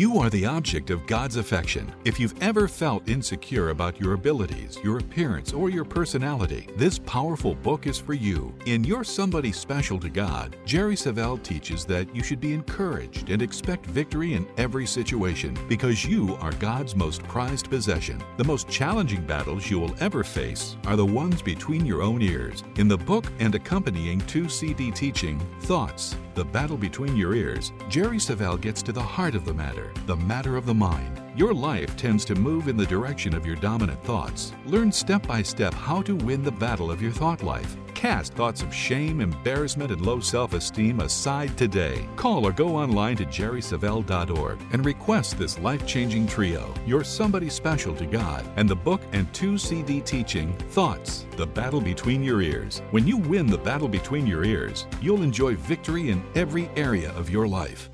You 0.00 0.18
are 0.18 0.30
the 0.30 0.46
object 0.46 0.88
of 0.88 1.06
God's 1.06 1.36
affection. 1.36 1.92
If 2.06 2.18
you've 2.18 2.42
ever 2.42 2.68
felt 2.68 3.06
insecure 3.06 3.68
about 3.68 4.00
your 4.00 4.14
abilities, 4.14 4.78
your 4.82 4.96
appearance, 4.96 5.52
or 5.52 5.68
your 5.68 5.84
personality, 5.84 6.66
this 6.74 6.98
powerful 7.00 7.54
book 7.54 7.86
is 7.86 7.98
for 7.98 8.14
you. 8.14 8.54
In 8.64 8.82
You're 8.82 9.04
Somebody 9.04 9.52
Special 9.52 10.00
to 10.00 10.08
God, 10.08 10.56
Jerry 10.64 10.94
Savelle 10.94 11.42
teaches 11.42 11.84
that 11.84 12.16
you 12.16 12.22
should 12.22 12.40
be 12.40 12.54
encouraged 12.54 13.28
and 13.28 13.42
expect 13.42 13.84
victory 13.84 14.32
in 14.32 14.48
every 14.56 14.86
situation 14.86 15.54
because 15.68 16.02
you 16.02 16.34
are 16.36 16.52
God's 16.52 16.96
most 16.96 17.22
prized 17.24 17.68
possession. 17.68 18.22
The 18.38 18.44
most 18.44 18.70
challenging 18.70 19.26
battles 19.26 19.70
you 19.70 19.78
will 19.78 19.94
ever 20.00 20.24
face 20.24 20.78
are 20.86 20.96
the 20.96 21.04
ones 21.04 21.42
between 21.42 21.84
your 21.84 22.00
own 22.00 22.22
ears. 22.22 22.64
In 22.76 22.88
the 22.88 22.96
book 22.96 23.26
and 23.38 23.54
accompanying 23.54 24.22
2 24.22 24.48
CD 24.48 24.90
teaching, 24.90 25.38
Thoughts, 25.60 26.16
The 26.40 26.46
Battle 26.46 26.78
Between 26.78 27.16
Your 27.16 27.34
Ears, 27.34 27.70
Jerry 27.90 28.16
Savelle 28.16 28.58
gets 28.58 28.80
to 28.84 28.92
the 28.92 29.02
heart 29.02 29.34
of 29.34 29.44
the 29.44 29.52
matter 29.52 29.92
the 30.06 30.16
matter 30.16 30.56
of 30.56 30.64
the 30.64 30.72
mind. 30.72 31.19
Your 31.36 31.54
life 31.54 31.96
tends 31.96 32.24
to 32.24 32.34
move 32.34 32.66
in 32.66 32.76
the 32.76 32.86
direction 32.86 33.34
of 33.34 33.46
your 33.46 33.54
dominant 33.54 34.02
thoughts. 34.02 34.52
Learn 34.66 34.90
step 34.90 35.24
by 35.28 35.42
step 35.42 35.72
how 35.72 36.02
to 36.02 36.16
win 36.16 36.42
the 36.42 36.50
battle 36.50 36.90
of 36.90 37.00
your 37.00 37.12
thought 37.12 37.44
life. 37.44 37.76
Cast 37.94 38.34
thoughts 38.34 38.62
of 38.62 38.74
shame, 38.74 39.20
embarrassment, 39.20 39.92
and 39.92 40.04
low 40.04 40.18
self 40.18 40.54
esteem 40.54 40.98
aside 40.98 41.56
today. 41.56 42.08
Call 42.16 42.44
or 42.44 42.52
go 42.52 42.74
online 42.74 43.16
to 43.18 43.24
jerrysavelle.org 43.26 44.58
and 44.72 44.84
request 44.84 45.38
this 45.38 45.56
life 45.60 45.86
changing 45.86 46.26
trio 46.26 46.74
You're 46.84 47.04
Somebody 47.04 47.48
Special 47.48 47.94
to 47.94 48.06
God 48.06 48.44
and 48.56 48.68
the 48.68 48.74
book 48.74 49.00
and 49.12 49.32
two 49.32 49.56
CD 49.56 50.00
teaching 50.00 50.52
Thoughts 50.70 51.26
The 51.36 51.46
Battle 51.46 51.80
Between 51.80 52.24
Your 52.24 52.42
Ears. 52.42 52.82
When 52.90 53.06
you 53.06 53.18
win 53.18 53.46
the 53.46 53.58
battle 53.58 53.88
between 53.88 54.26
your 54.26 54.44
ears, 54.44 54.88
you'll 55.00 55.22
enjoy 55.22 55.54
victory 55.54 56.10
in 56.10 56.24
every 56.34 56.68
area 56.74 57.12
of 57.12 57.30
your 57.30 57.46
life. 57.46 57.88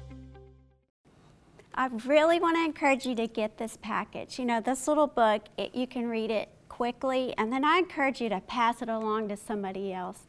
I 1.79 1.89
really 2.07 2.41
want 2.41 2.57
to 2.57 2.65
encourage 2.65 3.05
you 3.05 3.15
to 3.17 3.27
get 3.27 3.59
this 3.59 3.77
package. 3.83 4.39
You 4.39 4.47
know, 4.47 4.61
this 4.61 4.89
little 4.89 5.07
book, 5.07 5.43
it, 5.59 5.75
you 5.75 5.87
can 5.87 6.09
read 6.09 6.31
it 6.31 6.49
quickly, 6.71 7.35
and 7.37 7.53
then 7.53 7.65
I 7.65 7.79
encourage 7.79 8.21
you 8.21 8.31
to 8.31 8.41
pass 8.41 8.81
it 8.81 8.89
along 8.89 9.29
to 9.29 9.37
somebody 9.37 9.93
else. 9.93 10.21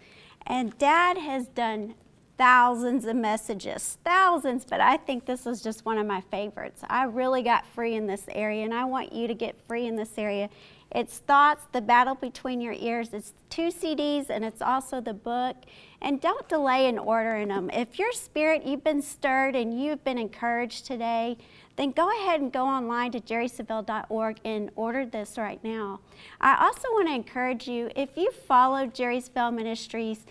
And 0.46 0.78
Dad 0.78 1.18
has 1.18 1.48
done 1.48 1.96
thousands 2.38 3.06
of 3.06 3.16
messages, 3.16 3.98
thousands, 4.04 4.66
but 4.66 4.82
I 4.82 4.98
think 4.98 5.26
this 5.26 5.46
was 5.46 5.62
just 5.62 5.86
one 5.86 5.98
of 5.98 6.06
my 6.06 6.22
favorites. 6.22 6.82
I 6.90 7.06
really 7.06 7.44
got 7.44 7.66
free 7.66 7.96
in 7.96 8.08
this 8.08 8.26
area, 8.30 8.66
and 8.66 8.74
I 8.74 8.84
want 8.84 9.14
you 9.14 9.28
to 9.28 9.34
get 9.34 9.56
free 9.68 9.88
in 9.88 9.96
this 9.96 10.18
area. 10.18 10.50
It's 10.92 11.18
Thoughts, 11.20 11.64
The 11.74 11.82
Battle 11.82 12.16
Between 12.16 12.62
Your 12.62 12.74
Ears. 12.74 13.10
It's 13.12 13.34
two 13.50 13.68
CDs 13.68 14.30
and 14.30 14.46
it's 14.46 14.62
also 14.62 15.02
the 15.02 15.14
book. 15.14 15.58
And 16.02 16.22
don't 16.22 16.48
delay 16.48 16.88
in 16.88 16.98
ordering 16.98 17.50
them. 17.50 17.70
If 17.72 18.00
your 18.00 18.14
spirit, 18.14 18.66
you've 18.66 18.84
been 18.84 19.02
stirred 19.02 19.56
and 19.56 19.80
you've 19.80 20.04
been 20.04 20.18
encouraged 20.18 20.86
today, 20.86 21.38
then 21.76 21.92
go 21.92 22.10
ahead 22.10 22.40
and 22.40 22.52
go 22.52 22.66
online 22.66 23.12
to 23.12 23.20
jerrysavelle.org 23.20 24.38
and 24.46 24.70
order 24.76 25.06
this 25.06 25.38
right 25.38 25.62
now. 25.64 26.00
I 26.40 26.64
also 26.66 26.88
want 26.92 27.10
to 27.10 27.16
encourage 27.16 27.68
you, 27.68 27.90
if 27.96 28.16
you 28.16 28.32
follow 28.32 28.86
Jerry 28.86 29.22
Savelle 29.22 29.54
Ministries 29.54 30.26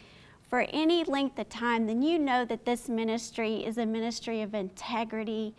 for 0.49 0.67
any 0.71 1.05
length 1.05 1.39
of 1.39 1.49
time, 1.49 1.87
then 1.87 2.01
you 2.01 2.19
know 2.19 2.45
that 2.47 2.65
this 2.65 2.89
ministry 2.89 3.65
is 3.65 3.77
a 3.77 3.85
ministry 3.85 4.41
of 4.41 4.55
integrity. 4.55 5.55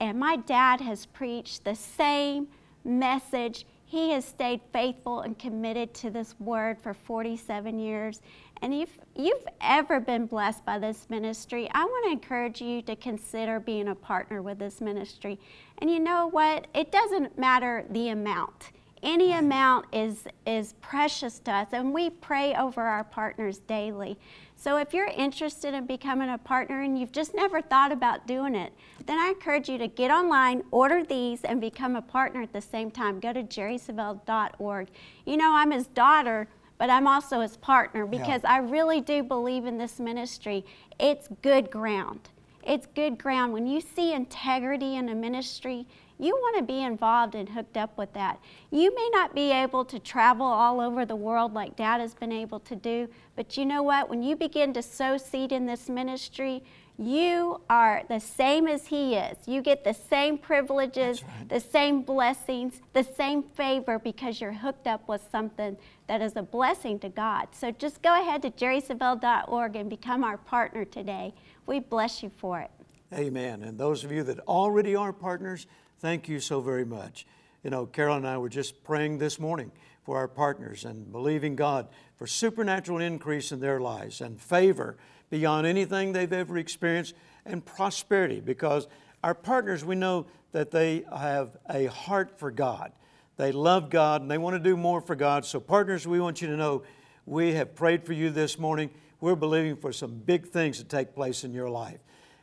And 0.00 0.18
my 0.18 0.36
dad 0.36 0.80
has 0.80 1.06
preached 1.06 1.64
the 1.64 1.74
same 1.76 2.48
message 2.82 3.66
he 3.90 4.12
has 4.12 4.24
stayed 4.24 4.60
faithful 4.72 5.22
and 5.22 5.36
committed 5.36 5.92
to 5.92 6.10
this 6.10 6.38
word 6.38 6.78
for 6.80 6.94
47 6.94 7.76
years. 7.76 8.20
And 8.62 8.72
if 8.72 8.96
you've 9.16 9.48
ever 9.60 9.98
been 9.98 10.26
blessed 10.26 10.64
by 10.64 10.78
this 10.78 11.10
ministry, 11.10 11.68
I 11.74 11.82
want 11.82 12.04
to 12.04 12.12
encourage 12.12 12.60
you 12.60 12.82
to 12.82 12.94
consider 12.94 13.58
being 13.58 13.88
a 13.88 13.94
partner 13.96 14.42
with 14.42 14.60
this 14.60 14.80
ministry. 14.80 15.40
And 15.78 15.90
you 15.90 15.98
know 15.98 16.28
what? 16.28 16.68
It 16.72 16.92
doesn't 16.92 17.36
matter 17.36 17.84
the 17.90 18.10
amount. 18.10 18.70
Any 19.02 19.32
amount 19.32 19.86
is, 19.92 20.22
is 20.46 20.74
precious 20.80 21.40
to 21.40 21.50
us, 21.50 21.68
and 21.72 21.92
we 21.92 22.10
pray 22.10 22.54
over 22.54 22.82
our 22.82 23.02
partners 23.02 23.58
daily. 23.58 24.16
So 24.54 24.76
if 24.76 24.94
you're 24.94 25.08
interested 25.08 25.74
in 25.74 25.86
becoming 25.86 26.30
a 26.30 26.38
partner 26.38 26.82
and 26.82 26.96
you've 26.96 27.10
just 27.10 27.34
never 27.34 27.60
thought 27.60 27.90
about 27.90 28.28
doing 28.28 28.54
it, 28.54 28.72
then 29.10 29.18
I 29.18 29.28
encourage 29.28 29.68
you 29.68 29.76
to 29.78 29.88
get 29.88 30.10
online, 30.12 30.62
order 30.70 31.02
these, 31.02 31.42
and 31.42 31.60
become 31.60 31.96
a 31.96 32.02
partner 32.02 32.42
at 32.42 32.52
the 32.52 32.60
same 32.60 32.90
time. 32.92 33.18
Go 33.18 33.32
to 33.32 33.42
jerrysavelle.org. 33.42 34.88
You 35.26 35.36
know, 35.36 35.52
I'm 35.52 35.72
his 35.72 35.86
daughter, 35.88 36.46
but 36.78 36.90
I'm 36.90 37.08
also 37.08 37.40
his 37.40 37.56
partner 37.56 38.06
because 38.06 38.42
yeah. 38.44 38.52
I 38.52 38.58
really 38.58 39.00
do 39.00 39.24
believe 39.24 39.66
in 39.66 39.78
this 39.78 39.98
ministry. 39.98 40.64
It's 41.00 41.28
good 41.42 41.70
ground. 41.72 42.28
It's 42.62 42.86
good 42.94 43.18
ground. 43.18 43.52
When 43.52 43.66
you 43.66 43.80
see 43.80 44.12
integrity 44.12 44.94
in 44.94 45.08
a 45.08 45.14
ministry, 45.14 45.86
you 46.20 46.34
want 46.34 46.58
to 46.58 46.62
be 46.62 46.82
involved 46.82 47.34
and 47.34 47.48
hooked 47.48 47.76
up 47.76 47.96
with 47.96 48.12
that. 48.12 48.38
You 48.70 48.94
may 48.94 49.10
not 49.12 49.34
be 49.34 49.50
able 49.50 49.84
to 49.86 49.98
travel 49.98 50.46
all 50.46 50.80
over 50.80 51.04
the 51.04 51.16
world 51.16 51.54
like 51.54 51.76
Dad 51.76 52.00
has 52.00 52.14
been 52.14 52.30
able 52.30 52.60
to 52.60 52.76
do, 52.76 53.08
but 53.34 53.56
you 53.56 53.64
know 53.64 53.82
what? 53.82 54.08
When 54.08 54.22
you 54.22 54.36
begin 54.36 54.72
to 54.74 54.82
sow 54.82 55.16
seed 55.16 55.50
in 55.50 55.66
this 55.66 55.88
ministry, 55.88 56.62
you 57.00 57.62
are 57.70 58.02
the 58.08 58.20
same 58.20 58.68
as 58.68 58.86
He 58.86 59.14
is. 59.14 59.38
You 59.46 59.62
get 59.62 59.84
the 59.84 59.94
same 59.94 60.36
privileges, 60.36 61.22
right. 61.22 61.48
the 61.48 61.58
same 61.58 62.02
blessings, 62.02 62.82
the 62.92 63.02
same 63.02 63.42
favor 63.42 63.98
because 63.98 64.38
you're 64.38 64.52
hooked 64.52 64.86
up 64.86 65.08
with 65.08 65.22
something 65.32 65.78
that 66.08 66.20
is 66.20 66.36
a 66.36 66.42
blessing 66.42 66.98
to 66.98 67.08
God. 67.08 67.48
So 67.52 67.70
just 67.70 68.02
go 68.02 68.20
ahead 68.20 68.42
to 68.42 68.50
jerrysavelle.org 68.50 69.76
and 69.76 69.88
become 69.88 70.22
our 70.22 70.36
partner 70.36 70.84
today. 70.84 71.32
We 71.64 71.80
bless 71.80 72.22
you 72.22 72.30
for 72.36 72.60
it. 72.60 72.70
Amen. 73.14 73.62
And 73.62 73.78
those 73.78 74.04
of 74.04 74.12
you 74.12 74.22
that 74.24 74.38
already 74.40 74.94
are 74.94 75.12
partners, 75.12 75.66
thank 76.00 76.28
you 76.28 76.38
so 76.38 76.60
very 76.60 76.84
much. 76.84 77.26
You 77.64 77.70
know, 77.70 77.86
Carol 77.86 78.16
and 78.16 78.26
I 78.26 78.36
were 78.36 78.50
just 78.50 78.84
praying 78.84 79.18
this 79.18 79.40
morning 79.40 79.72
for 80.04 80.18
our 80.18 80.28
partners 80.28 80.84
and 80.84 81.10
believing 81.10 81.56
God 81.56 81.88
for 82.16 82.26
supernatural 82.26 82.98
increase 82.98 83.52
in 83.52 83.60
their 83.60 83.80
lives 83.80 84.20
and 84.20 84.38
favor 84.38 84.98
beyond 85.30 85.66
anything 85.66 86.12
they've 86.12 86.32
ever 86.32 86.58
experienced 86.58 87.14
and 87.46 87.64
prosperity 87.64 88.40
because 88.40 88.88
our 89.22 89.34
partners, 89.34 89.84
we 89.84 89.94
know 89.94 90.26
that 90.52 90.70
they 90.70 91.04
have 91.16 91.56
a 91.68 91.86
heart 91.86 92.38
for 92.38 92.50
God. 92.50 92.92
They 93.36 93.52
love 93.52 93.88
God 93.88 94.22
and 94.22 94.30
they 94.30 94.38
want 94.38 94.54
to 94.54 94.60
do 94.60 94.76
more 94.76 95.00
for 95.00 95.14
God. 95.14 95.44
So, 95.44 95.60
partners, 95.60 96.06
we 96.06 96.20
want 96.20 96.42
you 96.42 96.48
to 96.48 96.56
know 96.56 96.82
we 97.26 97.52
have 97.54 97.74
prayed 97.74 98.04
for 98.04 98.12
you 98.12 98.30
this 98.30 98.58
morning. 98.58 98.90
We're 99.20 99.36
believing 99.36 99.76
for 99.76 99.92
some 99.92 100.14
big 100.14 100.48
things 100.48 100.78
to 100.78 100.84
take 100.84 101.14
place 101.14 101.44
in 101.44 101.52
your 101.52 101.70
life. 101.70 102.00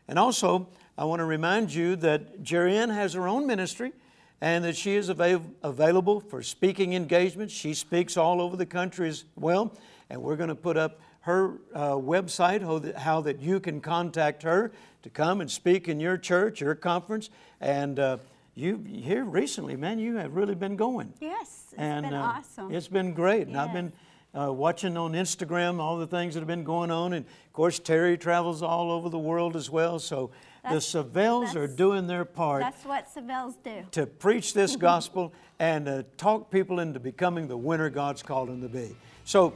And 0.07 0.17
also, 0.17 0.69
I 0.97 1.05
want 1.05 1.19
to 1.19 1.25
remind 1.25 1.73
you 1.73 1.95
that 1.97 2.41
Jerry 2.41 2.75
has 2.75 3.13
her 3.13 3.27
own 3.27 3.45
ministry 3.45 3.91
and 4.39 4.63
that 4.63 4.75
she 4.75 4.95
is 4.95 5.09
avail- 5.09 5.45
available 5.63 6.19
for 6.19 6.41
speaking 6.41 6.93
engagements. 6.93 7.53
She 7.53 7.73
speaks 7.73 8.17
all 8.17 8.41
over 8.41 8.55
the 8.55 8.65
country 8.65 9.09
as 9.09 9.25
well. 9.35 9.75
And 10.09 10.21
we're 10.21 10.35
going 10.35 10.49
to 10.49 10.55
put 10.55 10.77
up 10.77 10.99
her 11.27 11.59
uh, 11.73 11.91
website, 11.91 12.61
how 12.61 12.79
that, 12.79 12.97
how 12.97 13.19
that, 13.19 13.41
you 13.41 13.59
can 13.59 13.81
contact 13.81 14.43
her 14.43 14.71
to 15.03 15.09
come 15.09 15.41
and 15.41 15.51
speak 15.51 15.89
in 15.89 15.99
your 15.99 16.17
church, 16.17 16.61
your 16.61 16.73
conference. 16.73 17.29
And 17.59 17.99
uh, 17.99 18.17
you 18.55 18.81
here 18.87 19.25
recently, 19.25 19.75
man, 19.75 19.99
you 19.99 20.15
have 20.15 20.33
really 20.33 20.55
been 20.55 20.77
going. 20.77 21.13
Yes, 21.19 21.65
it's 21.71 21.73
and, 21.77 22.05
been 22.05 22.13
uh, 22.13 22.37
awesome. 22.37 22.73
It's 22.73 22.87
been 22.87 23.13
great. 23.13 23.39
Yes. 23.39 23.47
And 23.49 23.57
I've 23.57 23.73
been 23.73 23.91
uh, 24.33 24.53
watching 24.53 24.95
on 24.95 25.11
Instagram 25.11 25.81
all 25.81 25.97
the 25.97 26.07
things 26.07 26.33
that 26.33 26.39
have 26.39 26.47
been 26.47 26.63
going 26.63 26.91
on. 26.91 27.11
And 27.11 27.25
of 27.25 27.53
course, 27.53 27.77
Terri 27.77 28.17
travels 28.17 28.61
all 28.61 28.89
over 28.89 29.09
the 29.09 29.19
world 29.19 29.57
as 29.57 29.69
well. 29.69 29.99
So 29.99 30.31
that's, 30.63 30.93
the 30.93 31.03
Savelles 31.03 31.55
are 31.55 31.67
doing 31.67 32.07
their 32.07 32.23
part. 32.23 32.61
That's 32.61 32.85
what 32.85 33.13
Savelles 33.13 33.55
do. 33.61 33.85
To 33.91 34.05
preach 34.05 34.53
this 34.53 34.77
gospel 34.77 35.33
and 35.59 35.89
uh, 35.89 36.03
talk 36.15 36.49
people 36.49 36.79
into 36.79 37.01
becoming 37.01 37.49
the 37.49 37.57
winner 37.57 37.89
God's 37.89 38.23
called 38.23 38.47
them 38.47 38.61
to 38.61 38.69
be. 38.69 38.95
So 39.25 39.53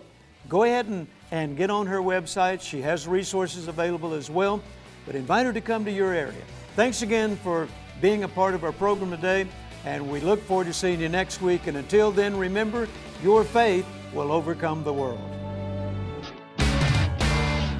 go 0.50 0.64
ahead 0.64 0.88
and, 0.88 1.08
and 1.32 1.58
get 1.58 1.70
on 1.70 1.88
her 1.88 2.00
website. 2.00 2.62
She 2.62 2.82
has 2.82 3.08
resources 3.08 3.68
available 3.68 4.14
as 4.14 4.30
well, 4.30 4.62
but 5.06 5.16
invite 5.16 5.46
her 5.46 5.54
to 5.54 5.62
come 5.62 5.84
to 5.86 5.92
your 5.92 6.14
area. 6.14 6.42
Thanks 6.76 7.02
again 7.02 7.36
for 7.38 7.68
being 8.02 8.24
a 8.24 8.28
part 8.28 8.54
of 8.54 8.64
our 8.64 8.72
program 8.72 9.12
today, 9.12 9.48
and 9.86 10.10
we 10.10 10.20
look 10.20 10.42
forward 10.42 10.68
to 10.68 10.74
seeing 10.74 11.00
you 11.00 11.10
next 11.10 11.42
week. 11.42 11.68
And 11.68 11.78
until 11.78 12.12
then, 12.12 12.38
remember, 12.38 12.88
your 13.24 13.44
faith 13.44 13.86
will 14.14 14.32
overcome 14.32 14.84
the 14.84 14.94
world. 14.94 15.20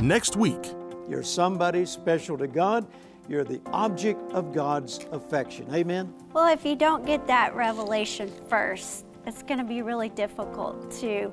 Next 0.02 0.36
week, 0.36 0.74
you're 1.10 1.24
somebody 1.24 1.86
special 1.86 2.38
to 2.38 2.48
God. 2.48 2.88
You're 3.28 3.44
the 3.44 3.62
object 3.68 4.20
of 4.32 4.54
God's 4.54 5.06
affection. 5.12 5.68
Amen? 5.74 6.14
Well, 6.34 6.52
if 6.52 6.66
you 6.66 6.76
don't 6.76 7.06
get 7.06 7.28
that 7.28 7.56
revelation 7.56 8.32
first, 8.50 9.06
it's 9.28 9.44
going 9.44 9.60
to 9.60 9.64
be 9.64 9.84
really 9.84 10.10
difficult 10.10 10.92
to 11.02 11.32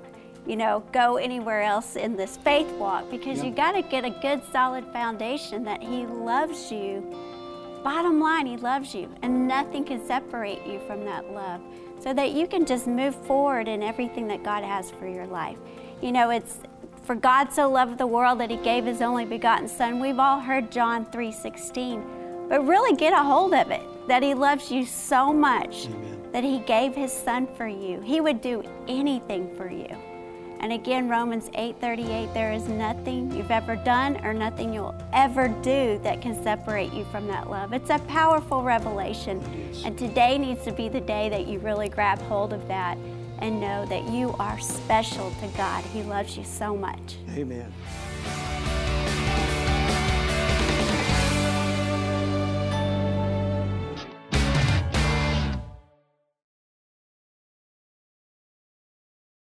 you 0.49 0.57
know, 0.57 0.83
go 0.93 1.19
anywhere 1.19 1.63
else 1.63 1.95
in 1.95 2.17
this 2.17 2.39
faith 2.39 2.71
walk 2.73 3.11
because 3.11 3.39
yeah. 3.39 3.45
you 3.45 3.51
got 3.51 3.73
to 3.73 3.83
get 3.83 4.07
a 4.07 4.11
good 4.11 4.43
solid 4.51 4.85
foundation 4.95 5.63
that 5.65 5.83
He 5.83 6.07
loves 6.07 6.73
you. 6.73 7.15
Bottom 7.85 8.19
line, 8.19 8.47
He 8.47 8.57
loves 8.57 8.95
you, 8.95 9.15
and 9.21 9.47
nothing 9.47 9.85
can 9.85 10.05
separate 10.07 10.67
you 10.67 10.81
from 10.87 11.05
that 11.05 11.31
love 11.31 11.61
so 12.01 12.15
that 12.15 12.33
you 12.33 12.47
can 12.47 12.65
just 12.65 12.87
move 12.87 13.15
forward 13.27 13.69
in 13.69 13.83
everything 13.83 14.27
that 14.29 14.43
God 14.43 14.65
has 14.65 14.91
for 14.91 15.07
your 15.07 15.27
life. 15.27 15.59
You 16.01 16.13
know, 16.13 16.31
it's 16.31 16.61
for 17.03 17.15
God 17.15 17.53
so 17.53 17.71
loved 17.71 17.99
the 17.99 18.07
world 18.07 18.41
that 18.41 18.51
He 18.51 18.57
gave 18.57 18.87
His 18.87 19.03
only 19.03 19.27
begotten 19.27 19.69
Son. 19.69 20.01
We've 20.01 20.19
all 20.19 20.41
heard 20.41 20.73
John 20.73 21.05
3:16, 21.07 22.49
but 22.49 22.67
really 22.67 22.97
get 22.97 23.13
a 23.13 23.23
hold 23.23 23.53
of 23.53 23.71
it 23.71 23.83
that 24.09 24.23
He 24.23 24.33
loves 24.33 24.73
you 24.73 24.87
so 24.87 25.31
much 25.31 25.89
Amen. 25.89 26.29
that 26.33 26.43
He 26.43 26.61
gave 26.61 26.95
His 26.95 27.13
Son 27.13 27.47
for 27.55 27.69
you. 27.69 28.01
He 28.01 28.23
would 28.23 28.41
do 28.41 28.63
anything 28.89 29.55
for 29.55 29.71
you. 29.71 29.95
And 30.61 30.73
again, 30.73 31.09
Romans 31.09 31.51
8:38, 31.55 32.35
there 32.35 32.53
is 32.53 32.69
nothing 32.69 33.31
you've 33.35 33.51
ever 33.51 33.77
done 33.77 34.17
or 34.25 34.35
nothing 34.35 34.73
you'll 34.73 34.95
ever 35.13 35.49
do 35.49 36.01
that 36.03 36.21
can 36.21 36.41
separate 36.43 36.93
you 36.93 37.05
from 37.07 37.29
that 37.29 37.49
love. 37.49 37.73
It's 37.73 37.91
a 37.91 37.99
powerful 38.01 38.63
revelation. 38.63 39.41
And 39.85 39.97
today 39.97 40.37
needs 40.37 40.65
to 40.65 40.73
be 40.73 40.89
the 40.89 41.01
day 41.01 41.29
that 41.29 41.47
you 41.47 41.59
really 41.61 41.89
grab 41.89 42.21
hold 42.23 42.53
of 42.53 42.67
that 42.69 42.99
and 43.41 43.61
know 43.61 43.87
that 43.87 44.09
you 44.11 44.35
are 44.41 44.59
special 44.59 45.31
to 45.41 45.47
God. 45.57 45.85
He 45.85 46.03
loves 46.03 46.37
you 46.37 46.45
so 46.45 46.77
much. 46.77 47.17
Amen. 47.37 47.73